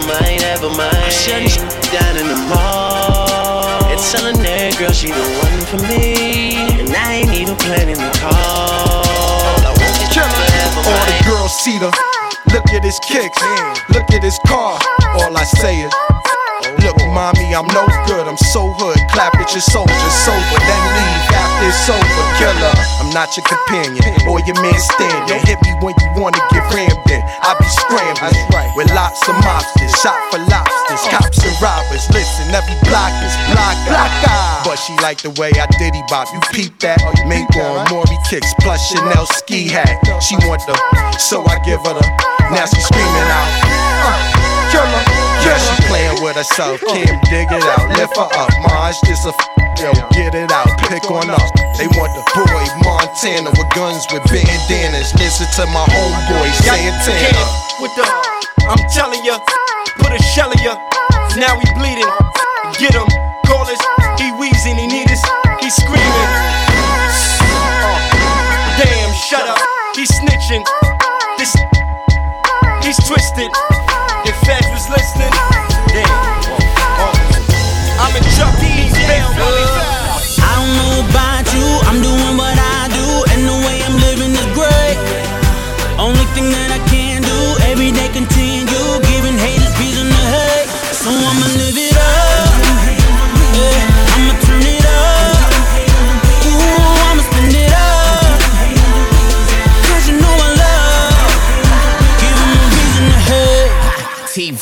ever 0.00 0.06
mine, 0.06 0.42
ever 0.42 0.70
mine. 0.70 1.10
Shutting 1.10 1.48
shit 1.48 1.68
down 1.92 2.16
in 2.16 2.26
the 2.28 2.38
mall. 2.48 3.92
It's 3.92 4.12
telling 4.12 4.40
that 4.40 4.76
girl 4.78 4.92
she 4.92 5.08
the 5.08 5.26
one 5.44 5.60
for 5.68 5.80
me, 5.88 6.56
and 6.80 6.88
I 6.96 7.20
ain't 7.20 7.34
even 7.34 7.56
planning 7.56 7.96
to 7.96 8.10
call. 8.18 8.32
I 8.32 9.68
want 9.68 9.96
it 10.00 10.08
forever, 10.16 10.80
All 10.88 11.04
the 11.04 11.18
girls 11.28 11.52
see 11.60 11.78
the. 11.78 11.92
Look 12.52 12.68
at 12.72 12.84
his 12.84 12.98
kicks, 13.00 13.40
look 13.92 14.10
at 14.12 14.22
his 14.22 14.38
car. 14.46 14.78
All 15.14 15.36
I 15.36 15.44
say 15.44 15.80
is, 15.80 15.92
Look, 16.82 16.98
mommy, 17.14 17.54
I'm 17.54 17.66
no 17.70 17.86
good. 18.10 18.26
I'm 18.26 18.36
so 18.50 18.74
hood. 18.74 18.98
Clap 19.14 19.38
at 19.38 19.54
your 19.54 19.62
soldier, 19.62 20.10
sober, 20.26 20.58
then 20.66 20.82
leave 20.98 21.24
after 21.30 21.70
it's 21.70 21.86
over. 21.86 22.24
Killer, 22.42 22.74
I'm 22.98 23.10
not 23.14 23.30
your 23.38 23.46
companion 23.46 24.02
or 24.26 24.42
your 24.42 24.58
man 24.58 24.74
standing. 24.74 25.38
Hit 25.46 25.62
me 25.62 25.72
when 25.78 25.94
you 26.02 26.10
wanna 26.18 26.42
get 26.50 26.66
rammed 26.74 27.06
in. 27.06 27.22
I 27.22 27.54
be 27.54 27.68
scrambling 27.70 28.34
with 28.74 28.90
lots 28.98 29.22
of 29.30 29.38
mobsters, 29.46 29.94
shot 30.02 30.18
for 30.34 30.42
lobsters, 30.50 31.02
cops 31.06 31.38
and 31.46 31.54
robbers. 31.62 32.02
Listen, 32.10 32.50
every 32.50 32.74
block 32.90 33.14
is 33.22 33.34
block, 33.54 33.78
block. 33.86 34.10
But 34.66 34.76
she 34.82 34.98
like 34.98 35.22
the 35.22 35.30
way 35.38 35.54
I 35.54 35.70
diddy 35.78 36.02
bop. 36.10 36.26
You 36.34 36.42
peep 36.50 36.82
that? 36.82 36.98
Mink 37.30 37.54
on 37.62 37.86
Maury 37.94 38.18
kicks 38.26 38.50
plus 38.58 38.82
Chanel 38.90 39.26
ski 39.38 39.70
hat. 39.70 40.02
She 40.18 40.34
want 40.50 40.66
the, 40.66 40.74
so 41.18 41.46
I 41.46 41.62
give 41.62 41.78
her 41.86 41.94
the. 41.94 42.04
Now 42.50 42.66
she 42.66 42.82
screaming 42.82 43.30
out. 43.30 43.50
Uh, 44.02 44.18
killer. 44.74 45.31
She 45.42 45.74
playing 45.90 46.22
with 46.22 46.36
herself. 46.36 46.80
Kim, 46.80 47.18
dig 47.30 47.50
it 47.50 47.64
out. 47.74 47.88
Lift 47.98 48.16
her 48.16 48.28
up. 48.38 48.50
Maj, 48.62 48.94
just 49.06 49.26
a 49.26 49.34
f- 49.34 49.48
yo, 49.82 49.90
get 50.14 50.34
it 50.34 50.50
out. 50.52 50.68
Pick 50.88 51.04
on 51.10 51.30
up. 51.30 51.42
They 51.78 51.86
want 51.98 52.12
the 52.14 52.22
boy 52.36 52.64
Montana 52.86 53.50
with 53.50 53.68
guns 53.74 54.06
with 54.12 54.22
bandanas. 54.30 55.12
Listen 55.18 55.46
to 55.58 55.66
my 55.72 55.84
homeboy 55.90 56.48
Santana. 56.62 57.44
With 57.80 57.92
the, 57.96 58.04
I'm 58.68 58.78
telling 58.94 59.24
ya, 59.24 59.38
put 59.98 60.12
a 60.12 60.22
shell 60.34 60.50
in 60.52 60.58
ya. 60.62 60.78
Now 61.36 61.58
we 61.58 61.64
bleeding. 61.74 62.06
Get 62.78 62.94
him, 62.94 63.06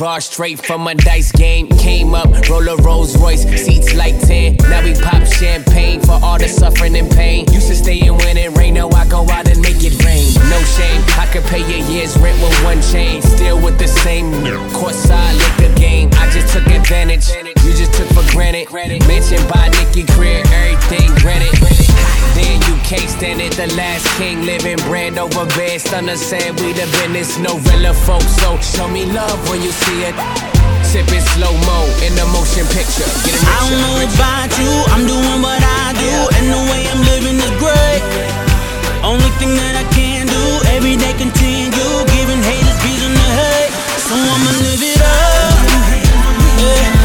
Straight 0.00 0.64
from 0.64 0.86
a 0.86 0.94
dice 0.94 1.30
game. 1.30 1.68
Came 1.68 2.14
up, 2.14 2.30
roll 2.48 2.66
a 2.70 2.76
Rolls 2.76 3.18
Royce, 3.18 3.42
seats 3.42 3.92
like 3.92 4.18
10. 4.18 4.56
Now 4.70 4.82
we 4.82 4.94
pop 4.94 5.26
champagne 5.26 6.00
for 6.00 6.18
all 6.24 6.38
the 6.38 6.48
suffering 6.48 6.96
and 6.96 7.10
pain. 7.10 7.44
Used 7.52 7.68
to 7.68 7.76
stay 7.76 8.00
in 8.00 8.16
when 8.16 8.38
it 8.38 8.56
rain, 8.56 8.74
now 8.74 8.88
I 8.88 9.06
go 9.06 9.28
out 9.28 9.46
and 9.46 9.60
make 9.60 9.84
it 9.84 10.02
rain. 10.02 10.32
No 10.48 10.58
shame, 10.72 11.04
I 11.20 11.28
could 11.30 11.44
pay 11.44 11.60
a 11.60 11.84
year's 11.86 12.16
rent 12.16 12.40
with 12.40 12.56
one 12.64 12.80
chain. 12.80 13.20
Still 13.20 13.60
with 13.60 13.78
the 13.78 13.88
same 13.88 14.32
courtside 14.72 15.36
liquor 15.36 15.74
game. 15.78 16.08
I 16.14 16.30
just 16.30 16.54
took 16.54 16.66
advantage, 16.66 17.28
you 17.62 17.72
just 17.76 17.92
took 17.92 18.08
for 18.08 18.24
granted. 18.32 18.72
Mentioned 19.06 19.46
by 19.52 19.68
Nicky 19.68 20.04
Greer, 20.14 20.42
everything 20.48 21.12
granted. 22.90 23.20
Then 23.20 23.38
you 23.40 23.40
can't 23.40 23.40
stand 23.40 23.40
it, 23.40 23.52
the 23.52 23.66
last 23.76 24.06
king 24.18 24.42
living 24.44 24.78
brand 24.88 25.18
over 25.18 25.46
bed. 25.56 25.80
Stunner 25.80 26.16
said 26.16 26.58
we 26.60 26.72
the 26.72 26.86
business, 26.92 27.38
no 27.38 27.58
real 27.70 27.94
folks. 27.94 28.36
So 28.40 28.58
show 28.58 28.88
me 28.88 29.06
love 29.06 29.38
when 29.48 29.62
you 29.62 29.70
see 29.70 30.04
it. 30.04 30.14
Sipping 30.84 31.20
slow 31.20 31.52
mo 31.52 31.78
in 32.02 32.14
the 32.14 32.26
motion 32.34 32.66
picture. 32.74 33.06
Getting 33.22 33.46
I 33.46 33.58
don't 33.62 33.78
know 33.78 33.96
about 34.02 34.50
you, 34.58 34.72
I'm 34.90 35.06
doing 35.06 35.40
what 35.42 35.62
I 35.62 35.94
do, 35.94 36.12
and 36.34 36.46
the 36.50 36.60
way 36.70 36.82
I'm 36.90 37.02
living 37.06 37.38
is 37.38 37.54
great. 37.62 38.02
Only 39.04 39.30
thing 39.38 39.54
that 39.54 39.74
I 39.78 39.86
can 39.94 40.26
do, 40.26 40.42
every 40.74 40.96
day 40.96 41.14
continue 41.14 41.70
giving 42.10 42.42
haters 42.42 42.78
reason 42.84 43.12
to 43.14 43.28
hate. 43.38 43.72
So 44.02 44.14
I'ma 44.18 44.50
live 44.66 44.82
it 44.82 45.00
up, 45.00 45.56
yeah, 46.58 46.99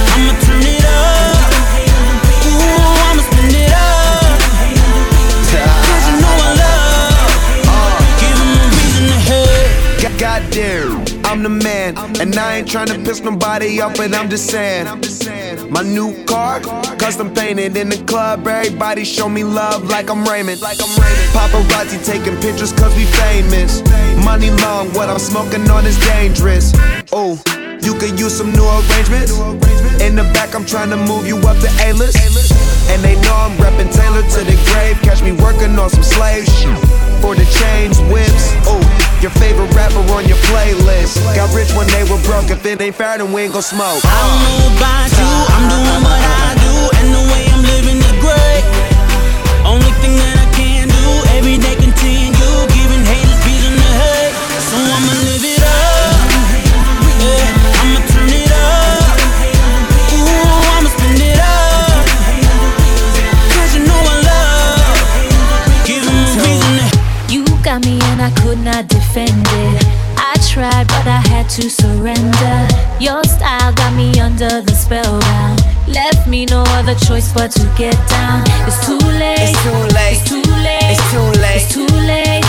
Goddamn, 10.25 11.05
I'm 11.23 11.43
the 11.43 11.49
man, 11.49 11.95
and 12.19 12.35
I 12.35 12.57
ain't 12.57 12.67
tryna 12.67 13.05
piss 13.05 13.21
nobody 13.21 13.79
off, 13.79 13.95
but 13.95 14.11
I'm 14.15 14.27
just 14.27 14.49
saying. 14.49 14.87
My 15.69 15.83
new 15.83 16.25
car, 16.25 16.61
custom 16.97 17.31
painted 17.31 17.77
in 17.77 17.89
the 17.89 18.03
club. 18.05 18.47
Everybody 18.47 19.05
show 19.05 19.29
me 19.29 19.43
love 19.43 19.83
like 19.83 20.09
I'm 20.09 20.25
Raymond. 20.25 20.61
Paparazzi 20.61 22.03
taking 22.03 22.41
pictures 22.41 22.73
cause 22.73 22.95
we 22.97 23.05
famous. 23.05 23.83
Money 24.25 24.49
long, 24.49 24.89
what 24.95 25.09
I'm 25.09 25.19
smoking 25.19 25.69
on 25.69 25.85
is 25.85 25.99
dangerous. 26.07 26.73
Oh, 27.11 27.37
you 27.83 27.93
could 27.93 28.19
use 28.19 28.35
some 28.35 28.51
new 28.51 28.65
arrangements. 28.65 29.37
In 30.01 30.15
the 30.15 30.27
back, 30.33 30.55
I'm 30.55 30.65
trying 30.65 30.89
to 30.89 30.97
move 30.97 31.27
you 31.27 31.37
up 31.45 31.59
to 31.61 31.69
A-list. 31.85 32.17
And 32.89 33.03
they 33.03 33.13
know 33.21 33.35
I'm 33.45 33.55
reppin' 33.57 33.93
Taylor 33.93 34.23
to 34.23 34.39
the 34.43 34.57
grave. 34.73 34.97
Catch 35.03 35.21
me 35.21 35.33
working 35.33 35.77
on 35.77 35.91
some 35.91 36.01
slave 36.01 36.45
shit. 36.45 37.04
For 37.25 37.33
the 37.33 37.49
chains, 37.57 37.97
whips. 38.13 38.53
Oh, 38.69 38.77
your 39.17 39.33
favorite 39.41 39.73
rapper 39.73 39.97
on 40.13 40.29
your 40.29 40.37
playlist. 40.45 41.17
Got 41.33 41.49
rich 41.57 41.73
when 41.73 41.87
they 41.87 42.03
were 42.05 42.21
broke. 42.21 42.51
If 42.53 42.63
it 42.67 42.79
ain't 42.79 42.93
fair, 42.93 43.17
then 43.17 43.33
we 43.33 43.49
ain't 43.49 43.53
gon' 43.53 43.65
smoke. 43.65 43.97
I 44.05 44.13
don't 44.29 44.41
know 44.45 44.61
about 44.77 45.09
you, 45.09 45.31
I'm 45.49 45.65
doing 45.65 46.01
what 46.05 46.21
I 46.21 46.53
do, 46.61 46.73
and 47.01 47.07
the 47.17 47.23
way 47.33 47.49
I'm 47.49 47.65
living 47.65 47.97
is 47.97 48.15
great. 48.21 48.61
Only 49.65 49.89
thing 50.05 50.13
that 50.21 50.37
I 50.37 50.47
can 50.53 50.85
do, 50.85 51.05
every 51.33 51.57
day 51.57 51.73
continue 51.73 52.53
giving 52.77 53.01
haters 53.01 53.41
reason 53.41 53.73
to 53.73 53.89
hate. 54.05 54.35
So 54.61 54.77
I'ma 54.77 55.14
and 68.65 68.75
I 68.75 68.81
could 68.81 68.87
not 68.87 68.87
defend 68.87 69.47
it. 69.47 69.83
I 70.17 70.35
tried, 70.49 70.87
but 70.87 71.07
I 71.07 71.21
had 71.27 71.49
to 71.51 71.69
surrender. 71.69 72.57
Your 72.99 73.23
style 73.23 73.73
got 73.73 73.93
me 73.95 74.19
under 74.19 74.61
the 74.61 74.73
spellbound. 74.73 75.61
Left 75.87 76.27
me 76.27 76.45
no 76.45 76.63
other 76.69 76.95
choice 76.95 77.31
but 77.33 77.51
to 77.51 77.73
get 77.77 77.95
down. 78.09 78.43
It's 78.67 78.85
too 78.85 78.97
late. 78.97 79.37
It's 79.39 79.63
too 79.63 79.71
late. 79.95 80.17
It's 80.17 80.29
too 80.29 80.41
late. 80.63 80.79
It's 80.83 81.11
too 81.11 81.41
late. 81.41 81.61
It's 81.61 81.73
too 81.73 81.87
late. 82.07 82.44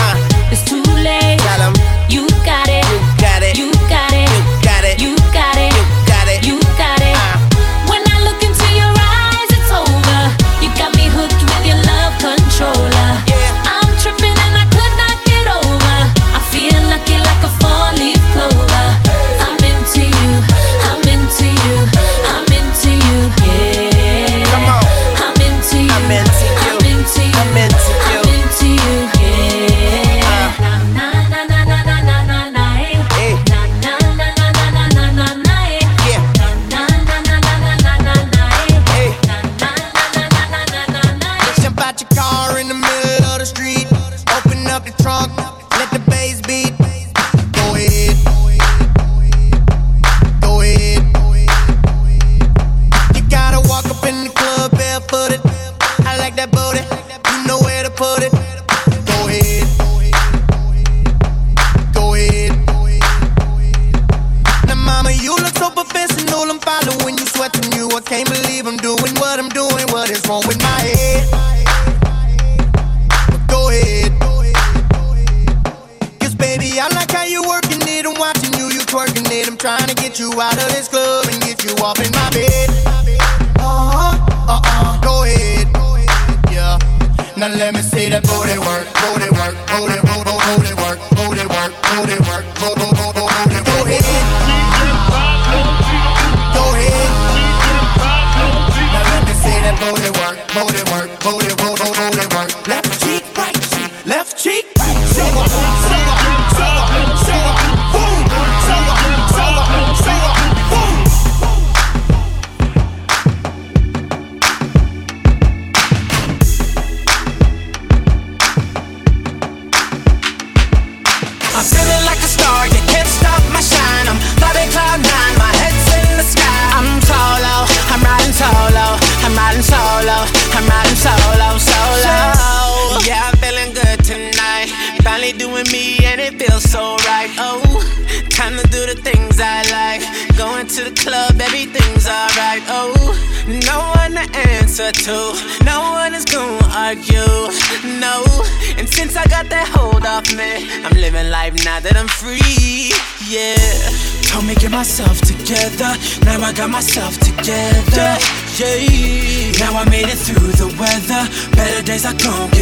Yeah. 158.59 159.51
Now 159.59 159.77
I 159.77 159.85
made 159.87 160.09
it 160.09 160.17
through 160.17 160.49
the 160.57 160.65
weather. 160.81 161.29
Better 161.55 161.83
days 161.83 162.05
are 162.05 162.17
gonna 162.17 162.56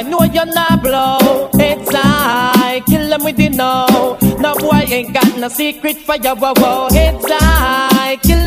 Boy 0.00 0.08
know 0.08 0.24
you're 0.24 0.46
not 0.46 0.82
blow. 0.82 1.50
It's 1.54 1.94
high. 1.94 2.80
Kill 2.86 3.10
them 3.10 3.22
with 3.22 3.36
the 3.36 3.50
no. 3.50 4.16
No 4.38 4.54
boy 4.54 4.86
ain't 4.88 5.12
got 5.12 5.36
no 5.36 5.48
secret 5.48 5.98
for 5.98 6.16
you. 6.16 6.34
Whoa. 6.36 6.88
Heads 6.90 7.24
high. 7.28 7.79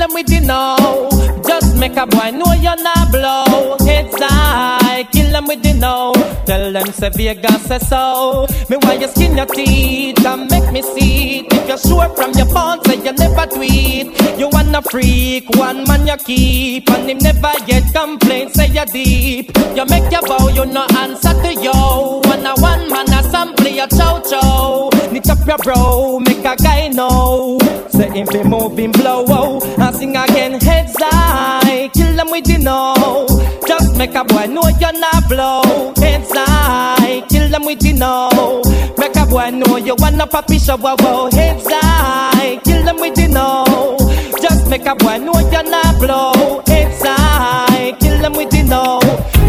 Them 0.03 0.15
with 0.15 0.27
the 0.27 0.41
no. 0.41 1.07
Just 1.47 1.77
make 1.77 1.95
a 1.95 2.05
boy 2.05 2.31
know 2.31 2.51
you're 2.59 2.75
not 2.75 3.09
blow. 3.09 3.77
Heads 3.87 4.13
high. 4.19 5.07
Kill 5.13 5.31
them 5.31 5.47
with 5.47 5.63
the 5.63 5.71
no. 5.75 6.11
Tell 6.45 6.73
them 6.73 6.87
say 6.87 7.09
Vegas 7.15 7.61
say 7.61 7.79
so. 7.79 8.45
Me 8.69 8.75
why 8.83 8.95
you 8.95 9.07
skin 9.07 9.37
your 9.37 9.45
teeth 9.45 10.25
and 10.25 10.51
make 10.51 10.69
me 10.73 10.81
see 10.81 11.39
it. 11.39 11.53
If 11.53 11.69
you're 11.69 11.77
sure 11.77 12.09
from 12.17 12.33
your 12.33 12.47
bones 12.47 12.85
say 12.85 12.97
you 12.97 13.13
never 13.13 13.45
tweet. 13.45 14.11
You 14.37 14.49
wanna 14.51 14.81
freak, 14.81 15.47
one 15.55 15.85
man 15.85 16.05
you 16.05 16.17
keep, 16.17 16.89
and 16.89 17.09
him 17.09 17.19
never 17.19 17.53
yet 17.65 17.83
complain. 17.93 18.49
Say 18.49 18.67
you 18.75 18.85
deep. 18.87 19.57
You 19.73 19.85
make 19.85 20.11
your 20.11 20.23
bow, 20.23 20.49
you 20.49 20.65
no 20.65 20.85
answer 20.97 21.31
to 21.31 21.53
yo. 21.63 22.19
One 22.25 22.45
a 22.45 22.53
one 22.55 22.89
man 22.89 23.07
assembly 23.07 23.79
a 23.79 23.87
chow 23.87 24.19
chow. 24.19 24.92
Knit 25.13 25.29
up 25.29 25.45
your 25.45 25.57
bro, 25.59 26.19
make 26.21 26.43
a 26.43 26.55
guy 26.55 26.87
know. 26.87 27.59
Say 27.89 28.09
him 28.09 28.25
be 28.31 28.41
moving 28.41 28.91
blow, 28.91 29.23
oh, 29.27 29.61
and 29.79 29.95
sing 29.95 30.17
again 30.17 30.59
heads 30.59 30.95
high. 30.97 31.87
Kill 31.93 32.15
them 32.15 32.31
with 32.31 32.45
the 32.45 32.57
no. 32.57 33.27
Just 33.67 33.95
make 33.95 34.15
a 34.15 34.23
boy 34.23 34.47
know 34.47 34.63
you're 34.81 34.99
not 34.99 35.29
blow. 35.29 35.93
Heads 35.97 36.31
high, 36.33 37.23
kill 37.29 37.47
them 37.47 37.63
with 37.63 37.79
the 37.81 37.93
no. 37.93 38.63
Make 38.97 39.15
a 39.15 39.27
boy 39.27 39.51
know 39.51 39.77
you 39.77 39.93
wanna 39.99 40.25
papi 40.25 40.59
show, 40.59 40.77
wow, 40.77 40.95
wow. 40.97 41.29
Heads 41.31 41.67
high, 41.69 42.59
kill 42.63 42.83
them 42.83 42.99
with 42.99 43.13
the 43.13 43.27
no. 43.27 43.97
Just 44.41 44.67
make 44.67 44.87
a 44.87 44.95
boy 44.95 45.19
know 45.19 45.39
you're 45.51 45.69
not 45.69 45.99
blow. 45.99 46.63
Heads 46.65 47.03
high, 47.03 47.95
kill 47.99 48.19
them 48.19 48.33
with 48.33 48.49
the 48.49 48.63
no. 48.63 48.99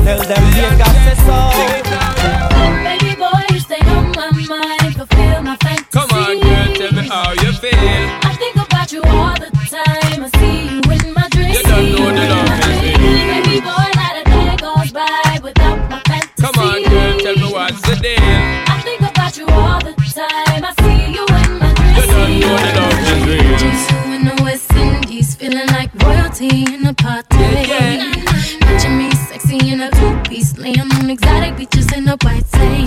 Tell 0.04 0.22
them 0.28 0.44
Vegas 0.52 1.16
say 1.16 1.24
so. 1.24 1.83
My 15.90 16.00
fantasy. 16.06 16.42
Come 16.42 16.58
on, 16.58 16.82
girl, 16.82 17.18
tell 17.20 17.36
me 17.36 17.52
what's 17.52 17.80
the 17.82 17.96
deal. 17.96 18.18
I 18.18 18.80
think 18.84 19.00
about 19.00 19.36
you 19.36 19.46
all 19.48 19.80
the 19.80 19.92
time. 20.14 20.64
I 20.64 20.72
see 20.82 21.12
you 21.14 21.24
in 21.24 21.58
my 21.58 21.72
dreams. 21.74 21.96
You 21.98 22.10
don't 22.14 22.40
know 22.40 22.56
the 22.64 22.70
love 22.80 22.98
is 23.10 23.22
real. 23.26 23.56
Just 23.58 23.90
you 23.90 23.98
in 24.14 24.22
the 24.24 24.34
West 24.42 24.72
Indies, 24.74 25.34
feeling 25.34 25.68
like 25.68 25.90
royalty 26.02 26.64
in 26.74 26.86
a 26.86 26.94
party. 26.94 27.36
Picture 28.60 28.90
me 28.90 29.10
sexy 29.28 29.58
in 29.72 29.80
a 29.80 29.90
two-piece, 29.90 30.56
laying 30.58 30.80
on 30.80 31.10
exotic 31.10 31.56
beaches 31.56 31.92
in 31.92 32.08
a 32.08 32.16
white 32.22 32.46
sand. 32.46 32.86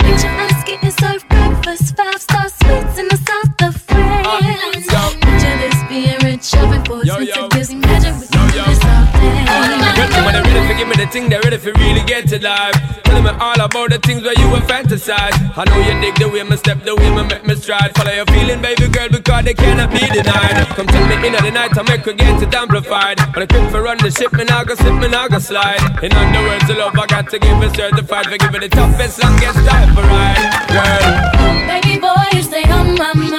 Picture 0.00 0.34
us 0.46 0.64
getting 0.64 0.90
served 0.90 1.28
breakfast, 1.28 1.96
five-star 1.96 2.48
suites 2.48 2.98
in 2.98 3.08
the 3.08 3.16
south 3.28 3.62
of 3.68 3.74
France. 3.82 4.86
Picture 5.20 5.56
this 5.62 5.78
being 5.88 6.18
rich, 6.22 6.54
over 6.56 6.80
for 6.84 7.02
gives 7.50 7.70
imagine 7.70 7.89
give 10.80 10.88
me 10.88 10.96
the 10.96 11.06
thing, 11.12 11.28
they 11.28 11.38
ready 11.44 11.58
for 11.58 11.72
really 11.76 12.00
get 12.08 12.26
to 12.28 12.40
life. 12.40 12.72
Telling 13.04 13.24
me 13.24 13.32
all 13.36 13.60
about 13.60 13.90
the 13.92 13.98
things 14.00 14.24
where 14.24 14.32
you 14.40 14.48
were 14.48 14.64
fantasize. 14.64 15.36
I 15.52 15.64
know 15.68 15.80
you 15.84 15.92
dig 16.00 16.16
the 16.16 16.28
way 16.32 16.42
me 16.42 16.56
step, 16.56 16.80
the 16.84 16.96
way 16.96 17.10
me 17.12 17.22
make 17.28 17.44
me 17.44 17.54
stride. 17.54 17.92
Follow 17.96 18.12
your 18.12 18.24
feeling, 18.32 18.62
baby 18.64 18.88
girl, 18.88 19.08
because 19.12 19.44
they 19.44 19.52
cannot 19.52 19.92
be 19.92 20.00
denied. 20.08 20.56
Come 20.72 20.86
tell 20.86 21.04
me 21.04 21.16
in 21.26 21.36
the 21.36 21.50
night, 21.52 21.76
I 21.76 21.82
make 21.84 22.04
her 22.08 22.14
get 22.14 22.40
it 22.42 22.54
amplified. 22.54 23.18
But 23.34 23.44
I 23.44 23.46
quick 23.46 23.68
for 23.70 23.82
run 23.82 23.98
the 23.98 24.10
ship, 24.10 24.32
me 24.32 24.44
now 24.44 24.64
go 24.64 24.74
slip, 24.74 24.96
me 24.96 25.08
now 25.08 25.28
go 25.28 25.38
slide. 25.38 25.84
In 26.02 26.12
other 26.16 26.42
words, 26.48 26.66
the 26.66 26.74
love 26.80 26.96
I 26.96 27.06
got 27.06 27.28
to 27.28 27.38
give 27.38 27.60
it 27.60 27.76
certified 27.76 28.26
for 28.26 28.38
giving 28.38 28.62
the 28.64 28.70
toughest, 28.70 29.22
longest 29.22 29.60
time 29.68 29.92
for 29.92 30.04
ride. 30.08 30.40
Girl, 30.72 31.04
Baby 31.68 32.00
boy, 32.00 32.24
you 32.32 32.42
stay 32.42 32.64
on 32.72 32.96
my 32.96 33.12
mind. 33.12 33.29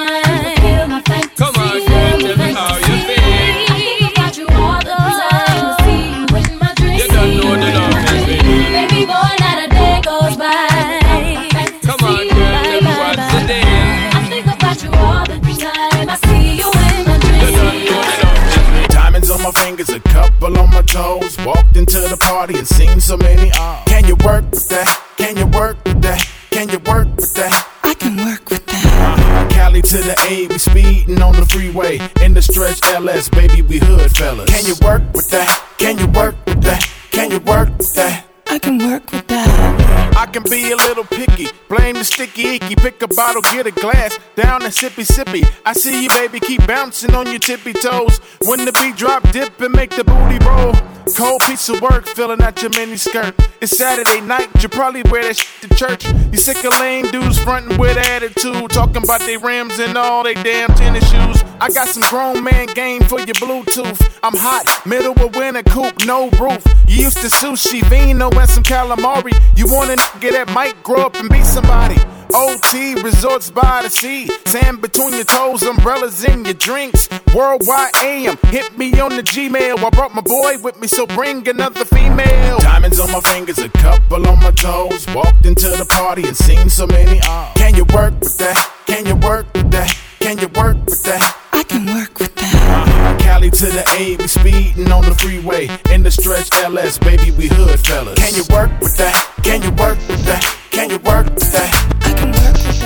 Party 22.32 22.56
and 22.56 22.66
seen 22.66 22.98
so 22.98 23.14
many. 23.18 23.50
Uh, 23.58 23.84
can 23.84 24.06
you 24.06 24.16
work 24.24 24.50
with 24.50 24.66
that? 24.70 24.88
Can 25.18 25.36
you 25.36 25.46
work 25.48 25.76
with 25.84 26.00
that? 26.00 26.20
Can 26.50 26.66
you 26.70 26.78
work 26.78 27.08
with 27.16 27.34
that? 27.34 27.52
I 27.82 27.92
can 27.92 28.16
work 28.16 28.48
with 28.48 28.64
that. 28.64 29.50
Cali 29.52 29.82
to 29.82 29.98
the 29.98 30.16
A, 30.30 30.46
we 30.46 30.56
speeding 30.56 31.20
on 31.20 31.34
the 31.36 31.44
freeway. 31.44 32.00
In 32.24 32.32
the 32.32 32.40
stretch 32.40 32.80
LS, 32.84 33.28
baby, 33.28 33.60
we 33.60 33.78
hood 33.78 34.16
fellas. 34.16 34.48
Can 34.48 34.64
you 34.64 34.76
work 34.82 35.02
with 35.12 35.28
that? 35.28 35.50
Can 35.76 35.98
you 35.98 36.06
work 36.06 36.36
with 36.46 36.62
that? 36.62 36.80
Can 37.10 37.30
you 37.30 37.40
work 37.40 37.68
with 37.76 37.94
that? 37.96 38.24
I 38.46 38.58
can 38.58 38.78
work 38.78 39.12
with 39.12 39.26
that. 39.26 39.31
Can 40.42 40.50
be 40.50 40.72
a 40.72 40.76
little 40.76 41.04
picky. 41.04 41.48
Blame 41.68 41.94
the 41.94 42.04
sticky 42.04 42.56
icky. 42.56 42.74
Pick 42.74 43.00
a 43.02 43.08
bottle, 43.08 43.42
get 43.42 43.66
a 43.66 43.70
glass. 43.70 44.18
Down 44.34 44.62
and 44.62 44.72
sippy 44.72 45.06
sippy. 45.06 45.48
I 45.64 45.72
see 45.72 46.02
you, 46.02 46.08
baby. 46.10 46.40
Keep 46.40 46.66
bouncing 46.66 47.14
on 47.14 47.26
your 47.26 47.38
tippy 47.38 47.72
toes. 47.72 48.18
When 48.40 48.64
the 48.64 48.72
beat 48.72 48.96
drop, 48.96 49.30
dip 49.30 49.60
and 49.60 49.74
make 49.74 49.90
the 49.90 50.04
booty 50.04 50.44
roll. 50.44 50.74
Cold 51.16 51.42
piece 51.42 51.68
of 51.68 51.80
work, 51.80 52.06
filling 52.06 52.40
out 52.42 52.62
your 52.62 52.70
mini 52.70 52.96
skirt. 52.96 53.34
It's 53.60 53.76
Saturday 53.76 54.20
night, 54.20 54.48
you 54.62 54.68
probably 54.68 55.02
wear 55.10 55.24
that 55.24 55.36
shit 55.36 55.70
to 55.70 55.76
church. 55.76 56.06
You 56.32 56.38
sick 56.38 56.64
of 56.64 56.78
lame 56.80 57.10
dudes 57.10 57.38
frontin' 57.38 57.76
with 57.76 57.96
attitude. 57.96 58.70
Talking 58.70 59.02
about 59.02 59.20
they 59.20 59.36
rims 59.36 59.78
and 59.78 59.98
all 59.98 60.22
they 60.22 60.34
damn 60.34 60.72
tennis 60.74 61.08
shoes. 61.10 61.42
I 61.60 61.68
got 61.70 61.88
some 61.88 62.02
grown 62.08 62.42
man 62.42 62.66
game 62.74 63.02
for 63.02 63.18
your 63.18 63.34
Bluetooth. 63.34 64.18
I'm 64.22 64.34
hot, 64.34 64.86
middle 64.86 65.12
of 65.20 65.34
winter 65.34 65.62
coupe, 65.64 66.06
no 66.06 66.30
roof. 66.30 66.64
You 66.88 67.04
used 67.04 67.18
to 67.18 67.28
sushi, 67.28 67.82
vino, 67.84 68.30
and 68.30 68.48
some 68.48 68.62
calamari. 68.62 69.32
You 69.56 69.66
want 69.66 69.90
a 69.90 69.96
nigga 69.96 70.31
that 70.32 70.50
might 70.52 70.82
grow 70.82 71.02
up 71.02 71.14
and 71.16 71.28
be 71.28 71.42
somebody. 71.42 71.96
OT 72.34 72.94
resorts 73.02 73.50
by 73.50 73.82
the 73.82 73.90
sea, 73.90 74.26
sand 74.46 74.80
between 74.80 75.12
your 75.14 75.24
toes, 75.24 75.62
umbrellas 75.62 76.24
in 76.24 76.44
your 76.44 76.54
drinks. 76.54 77.08
Worldwide 77.34 77.94
AM, 78.02 78.38
hit 78.46 78.76
me 78.78 78.98
on 79.00 79.14
the 79.16 79.22
Gmail. 79.22 79.78
I 79.78 79.90
brought 79.90 80.14
my 80.14 80.22
boy 80.22 80.56
with 80.62 80.80
me, 80.80 80.88
so 80.88 81.06
bring 81.06 81.46
another 81.46 81.84
female. 81.84 82.58
Diamonds 82.58 82.98
on 82.98 83.12
my 83.12 83.20
fingers, 83.20 83.58
a 83.58 83.68
couple 83.68 84.26
on 84.26 84.40
my 84.40 84.50
toes. 84.52 85.06
Walked 85.14 85.44
into 85.44 85.68
the 85.68 85.84
party 85.84 86.26
and 86.26 86.36
seen 86.36 86.70
so 86.70 86.86
many. 86.86 87.20
Uh, 87.22 87.52
can 87.54 87.74
you 87.74 87.84
work 87.92 88.18
with 88.20 88.38
that? 88.38 88.72
Can 88.86 89.04
you 89.06 89.16
work 89.16 89.46
with 89.54 89.70
that? 89.70 89.94
Can 90.20 90.38
you 90.38 90.48
work 90.48 90.76
with 90.86 91.02
that? 91.02 91.41
That. 93.50 93.50
Cali 93.50 93.50
to 93.50 93.66
the 93.66 93.84
A, 93.98 94.16
we 94.16 94.28
speeding 94.28 94.92
on 94.92 95.04
the 95.04 95.14
freeway. 95.14 95.68
In 95.90 96.02
the 96.02 96.10
stretch 96.10 96.48
LS, 96.62 96.98
baby, 96.98 97.30
we 97.32 97.48
hood 97.48 97.80
fellas. 97.80 98.18
Can 98.18 98.34
you 98.34 98.44
work 98.54 98.70
with 98.80 98.96
that? 98.98 99.14
Can 99.42 99.62
you 99.62 99.70
work 99.72 99.98
with 100.06 100.24
that? 100.26 100.42
Can 100.70 100.90
you 100.90 100.98
work 100.98 101.26
with 101.34 101.50
that? 101.52 101.70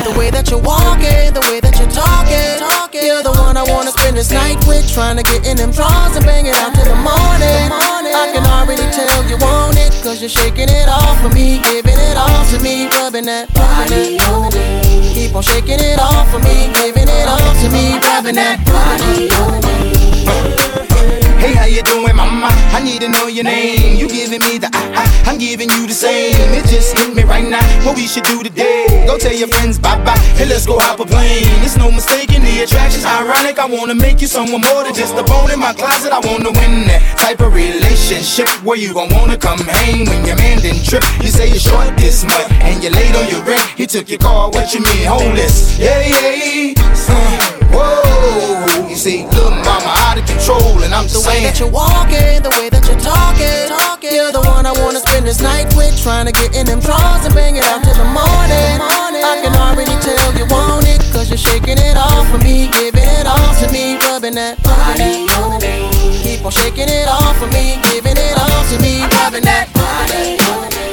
The 0.05 0.17
way 0.19 0.31
that 0.31 0.51
you're 0.51 0.63
walking, 0.63 1.35
the 1.35 1.45
way 1.51 1.61
that 1.61 1.77
you're 1.77 1.91
talking, 1.91 2.57
talking. 2.57 3.05
You're 3.05 3.23
the 3.23 3.33
one 3.37 3.57
I 3.57 3.65
wanna 3.69 3.91
spend 3.91 4.17
this 4.17 4.31
night 4.31 4.57
with, 4.67 4.89
trying 4.93 5.17
to 5.17 5.25
get 5.25 5.47
in 5.47 5.57
them 5.57 5.73
drawers 5.73 6.17
and 6.17 6.25
bang 6.25 6.47
it 6.47 6.55
out 6.57 6.73
till 6.73 6.89
the 6.89 6.97
morning. 6.97 7.69
I 8.17 8.33
can 8.33 8.47
already 8.47 8.87
tell 8.97 9.29
you 9.29 9.37
want 9.37 9.77
it, 9.77 9.93
cause 10.03 10.21
you're 10.23 10.33
shaking 10.33 10.71
it 10.71 10.89
off 10.89 11.21
for 11.21 11.29
me, 11.35 11.61
giving 11.69 11.99
it 11.99 12.17
all 12.17 12.45
to 12.55 12.59
me, 12.63 12.89
rubbing 12.97 13.27
that 13.27 13.53
body 13.53 14.17
on 14.33 14.49
me. 14.55 15.13
Keep 15.13 15.37
on 15.37 15.43
shaking 15.43 15.81
it 15.81 15.99
off 16.01 16.31
for 16.31 16.39
me, 16.41 16.73
giving 16.81 17.09
it 17.09 17.27
all 17.29 17.53
to 17.61 17.69
me, 17.69 17.99
rubbing 18.09 18.37
that 18.37 18.63
body 18.65 19.29
on 19.37 19.61
me. 19.61 19.96
Hey, 20.27 20.96
how 21.67 21.75
you 21.75 21.83
doing, 21.83 22.15
mama? 22.15 22.49
I 22.71 22.81
need 22.83 23.01
to 23.03 23.09
know 23.09 23.27
your 23.27 23.45
name. 23.45 23.97
You 23.99 24.07
giving 24.09 24.41
me 24.41 24.59
the 24.59 24.71
I, 24.73 25.03
I, 25.03 25.31
I'm 25.31 25.39
giving 25.39 25.69
you 25.71 25.87
the 25.87 25.93
same. 25.93 26.35
It 26.55 26.67
just 26.67 26.97
hit 26.97 27.15
me 27.15 27.25
right 27.25 27.43
now. 27.43 27.63
What 27.85 27.97
we 27.97 28.07
should 28.07 28.23
do 28.25 28.43
today? 28.43 29.05
Go 29.07 29.19
tell 29.19 29.35
your 29.35 29.49
friends 29.49 29.79
bye 29.79 29.99
bye. 30.05 30.19
Hey, 30.39 30.47
let's 30.47 30.67
go 30.67 30.79
hop 30.79 31.01
a 31.01 31.07
plane. 31.07 31.43
It's 31.67 31.77
no 31.77 31.91
mistaking 31.91 32.43
the 32.43 32.63
attraction's 32.63 33.05
ironic. 33.05 33.59
I 33.59 33.67
wanna 33.67 33.95
make 33.95 34.21
you 34.21 34.29
someone 34.29 34.63
more 34.63 34.85
than 34.85 34.95
just 34.95 35.15
a 35.17 35.25
bone 35.25 35.51
in 35.51 35.59
my 35.59 35.73
closet. 35.73 36.13
I 36.13 36.21
wanna 36.21 36.53
win 36.55 36.87
that 36.87 37.03
type 37.19 37.41
of 37.41 37.53
relationship 37.53 38.49
where 38.63 38.79
you 38.79 38.95
gon' 38.95 39.11
wanna 39.11 39.37
come 39.37 39.59
hang 39.59 40.07
when 40.07 40.25
your 40.25 40.37
man 40.37 40.59
didn't 40.63 40.85
trip. 40.87 41.03
You 41.21 41.29
say 41.35 41.49
you're 41.49 41.59
short 41.59 41.97
this 41.97 42.23
month 42.23 42.51
and 42.63 42.83
you're 42.83 42.93
late 42.93 43.15
on 43.17 43.27
your 43.29 43.43
rent. 43.43 43.67
He 43.77 43.87
took 43.87 44.09
your 44.09 44.19
car. 44.19 44.51
What 44.51 44.73
you 44.73 44.81
mean, 44.81 45.05
homeless? 45.07 45.79
Yeah, 45.79 45.99
yeah. 45.99 46.75
Uh, 47.09 47.53
whoa. 47.75 48.89
You 48.89 48.97
see, 48.97 49.27
little 49.27 49.51
mama 49.51 49.93
out 50.09 50.19
of 50.19 50.27
control, 50.27 50.83
and 50.83 50.95
I'm 50.95 51.05
The 51.05 51.21
saying. 51.21 51.45
That 51.57 51.65
you're 51.65 51.73
walking, 51.73 52.43
the 52.45 52.53
way 52.61 52.69
that 52.69 52.85
you're 52.85 53.01
talking, 53.01 53.73
talking. 53.73 54.13
You're 54.13 54.33
the 54.33 54.45
one 54.45 54.69
I 54.69 54.77
wanna 54.85 55.01
spend 55.01 55.25
this 55.25 55.41
night 55.41 55.73
with, 55.73 55.97
trying 55.97 56.27
to 56.27 56.33
get 56.33 56.53
in 56.53 56.67
them 56.67 56.81
drawers 56.81 57.25
and 57.25 57.33
bang 57.33 57.57
it 57.57 57.65
out 57.65 57.81
till 57.81 57.97
the 57.97 58.05
morning. 58.05 58.77
I 58.77 59.41
can 59.41 59.57
already 59.57 59.97
tell 60.05 60.37
you 60.37 60.45
want 60.53 60.85
it, 60.85 61.01
cause 61.17 61.33
you're 61.33 61.41
shaking 61.41 61.81
it 61.81 61.97
off 61.97 62.29
for 62.29 62.37
me, 62.45 62.69
giving 62.77 63.09
it 63.09 63.25
all 63.25 63.53
to 63.65 63.73
me, 63.73 63.97
rubbing 64.05 64.37
that 64.37 64.61
body 64.61 65.25
on 65.41 65.57
me. 65.65 65.89
Keep 66.21 66.45
on 66.45 66.53
shaking 66.53 66.93
it 66.93 67.09
off 67.09 67.41
for 67.41 67.49
me, 67.49 67.81
giving 67.89 68.21
it 68.21 68.37
all 68.37 68.63
to 68.69 68.77
me, 68.85 69.01
rubbing 69.17 69.49
that 69.49 69.73
body 69.73 70.37
on 70.53 70.69
me. 70.77 70.93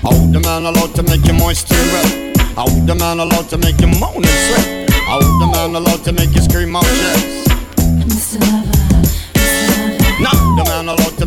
Hold 0.00 0.32
the 0.32 0.40
man 0.40 0.64
allowed 0.64 0.96
to 0.96 1.02
make 1.04 1.24
you 1.28 1.36
moist 1.36 1.68
and 1.68 1.84
wet. 1.92 2.40
Hold 2.56 2.88
the 2.88 2.94
man 2.96 3.20
allowed 3.20 3.52
to 3.52 3.58
make 3.60 3.76
you 3.84 3.88
moan 4.00 4.24
and 4.24 4.40
sweat. 4.48 4.88
Hold 5.12 5.28
the 5.44 5.48
man 5.52 5.76
allowed 5.76 6.02
to 6.08 6.12
make 6.16 6.32
you 6.32 6.40
scream 6.40 6.74
out 6.74 6.88
yes. 6.88 7.44
Not 8.00 8.32
the 8.32 8.38
man 8.40 8.54
allowed 8.54 8.65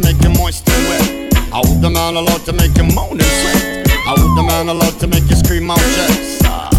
to 0.01 0.07
make 0.07 0.21
you 0.23 0.29
moist 0.29 0.67
and 0.69 0.89
wet. 0.89 1.33
Hold 1.51 1.81
the 1.81 1.89
man 1.89 2.15
allowed 2.15 2.45
to 2.45 2.53
make 2.53 2.75
you 2.77 2.83
moan 2.83 3.11
and 3.11 3.21
sweat. 3.21 3.87
I 4.07 4.15
hold 4.17 4.37
the 4.37 4.43
man 4.43 4.69
allowed 4.69 4.99
to 4.99 5.07
make 5.07 5.29
you 5.29 5.35
scream 5.35 5.69
out 5.69 5.77
yes. 5.79 6.78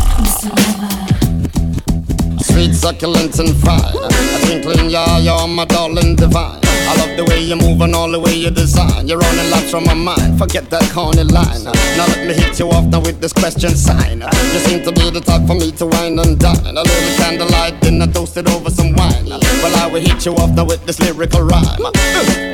Sweet, 2.61 2.75
succulent, 2.75 3.39
and 3.39 3.57
fine. 3.57 3.81
A 3.81 4.45
twinkling, 4.45 4.91
yeah, 4.91 5.17
you're 5.17 5.49
my 5.49 5.65
darling 5.65 6.15
divine. 6.15 6.61
I 6.63 6.95
love 7.01 7.17
the 7.17 7.25
way 7.25 7.41
you 7.41 7.57
move 7.57 7.81
and 7.81 7.95
all 7.95 8.11
the 8.11 8.21
way 8.21 8.35
you 8.35 8.51
design. 8.51 9.09
You're 9.09 9.17
running 9.17 9.51
laps 9.51 9.71
from 9.71 9.85
my 9.85 9.95
mind. 9.95 10.39
Forget 10.39 10.69
that 10.69 10.85
corny 10.93 11.25
line. 11.25 11.65
Now 11.65 12.05
let 12.05 12.27
me 12.29 12.35
hit 12.35 12.59
you 12.59 12.69
off 12.69 12.85
now 12.85 13.01
with 13.01 13.19
this 13.19 13.33
question 13.33 13.71
sign. 13.71 14.21
You 14.21 14.61
seem 14.69 14.85
to 14.85 14.93
be 14.93 15.09
the 15.09 15.23
type 15.23 15.47
for 15.47 15.55
me 15.55 15.73
to 15.73 15.87
wine 15.87 16.19
and 16.19 16.39
dine. 16.39 16.77
A 16.77 16.85
little 16.85 17.17
candlelight 17.17 17.81
dinner 17.81 18.07
toasted 18.07 18.47
over 18.47 18.69
some 18.69 18.93
wine. 18.93 19.25
Well, 19.65 19.77
I 19.81 19.89
will 19.91 20.05
hit 20.05 20.27
you 20.27 20.35
off 20.35 20.51
now 20.51 20.67
with 20.67 20.85
this 20.85 21.01
lyrical 21.01 21.41
rhyme. 21.41 21.81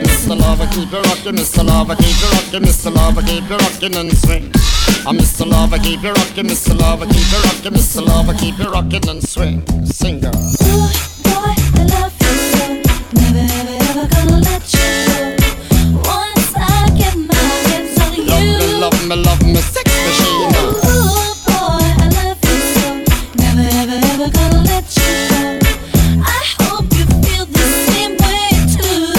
Mr. 0.07 0.39
Lover, 0.39 0.71
keep 0.71 0.93
it 0.93 1.03
rockin', 1.03 1.35
Mr. 1.35 1.67
Lover, 1.67 1.97
keep 1.97 2.15
it 2.15 2.31
rockin', 2.31 2.63
Mr. 2.63 2.95
Lover, 2.95 3.23
keep 3.23 3.51
it 3.51 3.59
rockin' 3.59 3.97
and 3.99 4.17
swing. 4.17 4.53
I'm 5.07 5.17
Mr. 5.17 5.47
Lover, 5.47 5.79
keep 5.79 6.03
it 6.03 6.11
rockin', 6.11 6.47
Mr. 6.47 6.77
Lover, 6.77 7.07
keep 7.07 7.17
it 7.17 7.45
rockin', 7.45 7.75
Mr. 7.75 8.05
Lover, 8.05 8.35
keep 8.35 8.59
it 8.59 8.69
rockin' 8.69 9.09
and 9.09 9.23
swing. 9.23 9.63
Sing, 9.87 10.19
girl. 10.21 10.33
Boy, 10.33 10.91
boy, 11.23 11.55
I 11.79 11.87
love 11.95 12.15
you 12.19 12.35
so, 12.51 12.65
never 13.15 13.45
ever 13.59 13.77
ever 13.91 14.07
gonna 14.15 14.39
let 14.41 14.65
you 14.75 14.91
go. 15.39 15.47
Once 16.03 16.51
I 16.57 16.91
get 16.99 17.15
my 17.17 17.35
hands 17.71 17.95
on 18.03 18.11
love 18.27 18.43
you, 18.43 18.59
me, 18.59 18.67
love 18.83 18.99
me, 19.09 19.17
love 19.17 19.43
me, 19.47 19.61
sex 19.63 19.87
machine. 20.07 20.55
Ooh, 20.59 21.35
boy, 21.47 21.87
I 22.03 22.11
love 22.19 22.43
you 22.43 22.59
so, 22.75 22.87
never 23.39 23.67
ever 23.83 23.99
ever 24.11 24.29
gonna 24.31 24.63
let 24.67 24.87
you 24.99 25.13
go. 25.31 25.71
I 26.27 26.43
hope 26.67 26.91
you 26.99 27.07
feel 27.23 27.47
the 27.47 27.67
same 27.87 28.15
way 28.27 28.51
too. 28.75 29.15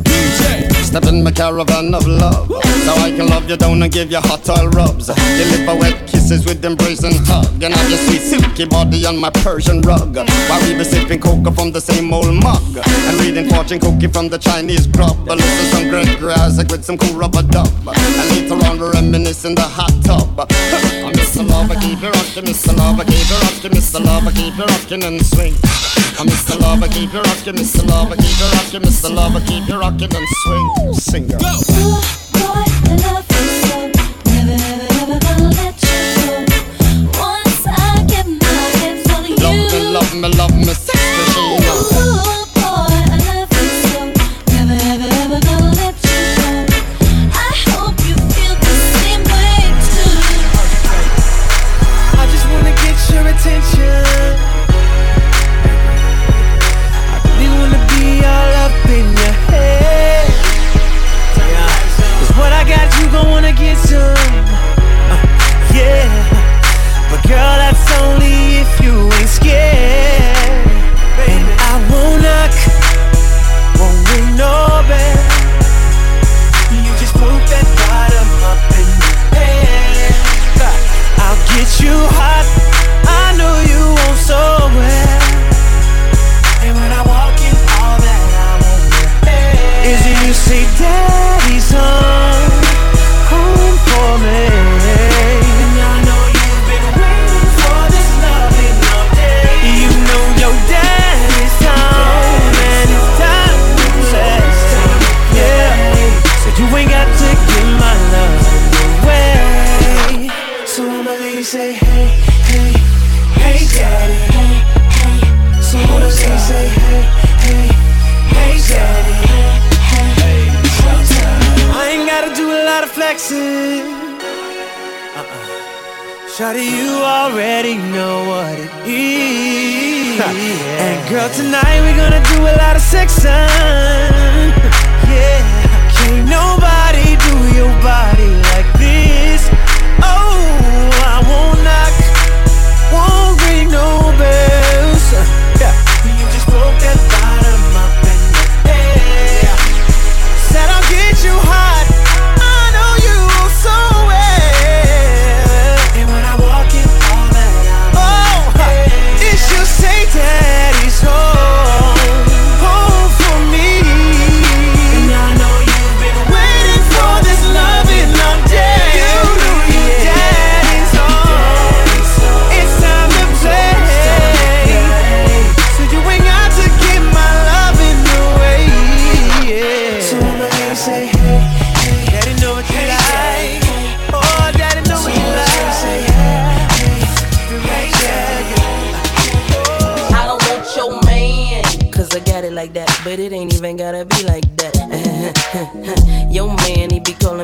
DJ, 0.00 0.72
step 0.84 1.04
in 1.04 1.22
my 1.22 1.30
caravan 1.30 1.94
of 1.94 2.06
love. 2.06 2.53
So 2.84 2.92
I 3.00 3.10
can 3.16 3.28
love 3.28 3.48
you 3.48 3.56
down 3.56 3.82
and 3.82 3.90
give 3.90 4.10
you 4.10 4.20
hot 4.20 4.46
oil 4.48 4.68
rubs. 4.68 5.06
Deliver 5.06 5.74
wet 5.80 6.06
kisses 6.06 6.44
with 6.44 6.62
embrace 6.64 7.02
and 7.02 7.16
hug. 7.26 7.62
And 7.62 7.72
have 7.72 7.88
your 7.88 7.98
sweet 7.98 8.20
silky 8.20 8.66
body 8.66 9.06
on 9.06 9.16
my 9.16 9.30
Persian 9.30 9.80
rug. 9.80 10.16
While 10.16 10.60
we 10.68 10.76
be 10.76 10.84
sipping 10.84 11.20
cocoa 11.20 11.50
from 11.50 11.72
the 11.72 11.80
same 11.80 12.12
old 12.12 12.34
mug. 12.34 12.76
And 12.76 13.20
reading 13.20 13.48
fortune 13.48 13.80
cookie 13.80 14.08
from 14.08 14.28
the 14.28 14.36
Chinese 14.38 14.86
grub. 14.86 15.16
Listen 15.26 15.66
some 15.72 15.88
great 15.88 16.18
grass 16.18 16.58
with 16.70 16.84
some 16.84 16.98
cool 16.98 17.16
rubber 17.16 17.42
dub. 17.42 17.72
And 17.88 18.28
later 18.30 18.60
on 18.68 18.78
we 18.78 18.88
reminisce 18.90 19.46
in 19.46 19.54
the 19.54 19.62
hot 19.62 19.94
tub. 20.04 20.38
I'm 20.40 21.12
Mr. 21.16 21.40
Lover, 21.48 21.80
keep 21.80 22.02
it 22.02 22.12
rockin', 22.12 22.44
Mr. 22.44 22.76
Lover, 22.76 23.04
keep 23.04 23.16
it 23.16 23.42
rockin', 23.44 23.72
Mr. 23.72 24.04
Lover, 24.04 24.30
keep 24.32 24.58
it 24.58 24.66
rockin' 24.70 25.02
and 25.04 25.24
swing. 25.24 25.54
I'm 26.20 26.28
Mr. 26.28 26.60
Lover, 26.60 26.88
keep 26.88 27.14
it 27.14 27.26
rockin', 27.26 27.56
Mr. 27.56 27.86
Lover, 27.88 28.16
keep 28.16 28.36
it 28.36 28.52
rockin', 28.52 28.82
Mr. 28.82 29.14
Lover, 29.14 29.40
keep 29.40 29.68
it 29.68 29.74
rockin' 29.74 30.14
and 30.14 30.28
swing. 31.08 32.23
Sing 32.54 32.96
girl. 32.96 33.14
Love 33.14 33.63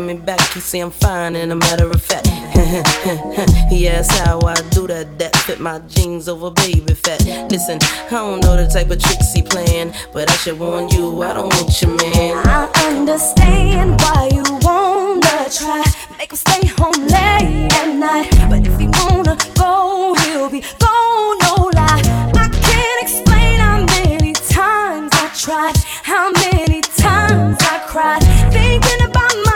calling 0.00 0.16
me 0.16 0.22
back. 0.24 0.40
He 0.52 0.60
say 0.60 0.80
I'm 0.80 0.90
fine, 0.90 1.36
and 1.36 1.52
a 1.52 1.56
matter 1.56 1.88
of 1.90 2.02
fact, 2.02 2.26
he 3.70 3.88
asked 3.88 4.12
how 4.12 4.40
I 4.40 4.54
do 4.70 4.86
that. 4.86 5.18
That 5.18 5.36
fit 5.36 5.60
my 5.60 5.78
jeans 5.80 6.28
over 6.28 6.50
baby 6.50 6.94
fat. 6.94 7.24
Listen, 7.50 7.78
I 8.06 8.10
don't 8.10 8.40
know 8.42 8.56
the 8.56 8.68
type 8.68 8.90
of 8.90 9.02
tricks 9.02 9.32
he 9.32 9.42
playing, 9.42 9.92
but 10.12 10.30
I 10.30 10.34
should 10.34 10.58
warn 10.58 10.88
you, 10.90 11.22
I 11.22 11.34
don't 11.34 11.52
want 11.52 11.82
your 11.82 11.90
man. 11.96 12.46
I 12.46 12.70
understand 12.88 14.00
why 14.00 14.30
you 14.32 14.44
wanna 14.62 15.48
try, 15.50 15.84
make 16.18 16.30
him 16.30 16.36
stay 16.36 16.66
home 16.78 17.06
late 17.06 17.72
at 17.72 17.94
night. 17.94 18.30
But 18.48 18.66
if 18.66 18.78
he 18.78 18.86
wanna 18.86 19.36
go, 19.54 20.14
he'll 20.24 20.50
be 20.50 20.60
gone, 20.78 21.38
no 21.44 21.70
lie. 21.74 22.02
I 22.34 22.48
can't 22.48 23.02
explain 23.02 23.58
how 23.58 23.84
many 23.84 24.32
times 24.32 25.10
I 25.12 25.30
tried, 25.36 25.76
how 26.02 26.30
many 26.32 26.80
times 26.80 27.58
I 27.60 27.78
cried, 27.86 28.22
thinking 28.52 29.02
about 29.08 29.34
my. 29.44 29.49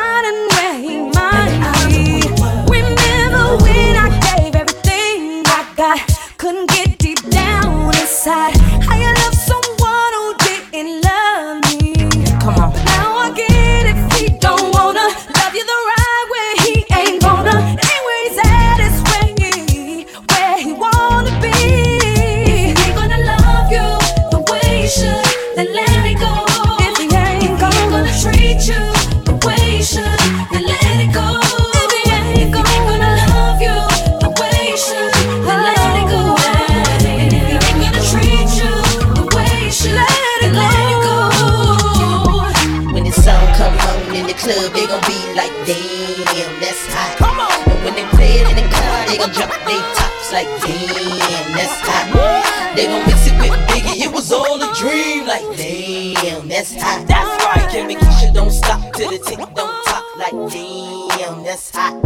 pasar. 8.24 8.63
like 50.34 50.48
damn, 50.66 51.52
that's 51.54 51.78
hot. 51.86 52.74
They 52.74 52.86
gon' 52.86 53.06
mix 53.06 53.28
it 53.28 53.38
with 53.38 53.56
Biggie, 53.68 54.04
it 54.04 54.12
was 54.12 54.32
all 54.32 54.60
a 54.60 54.74
dream. 54.74 55.26
Like 55.26 55.46
damn, 55.56 56.48
that's 56.48 56.74
hot. 56.74 57.06
That's 57.06 57.44
right. 57.44 57.70
Kim 57.70 57.88
and 57.88 57.98
Keisha 57.98 58.34
don't 58.34 58.50
stop 58.50 58.92
till 58.94 59.10
the 59.10 59.18
tick 59.18 59.38
don't 59.54 59.84
talk. 59.84 60.04
Like 60.16 60.32
damn, 60.52 61.44
that's 61.44 61.70
hot. 61.70 62.03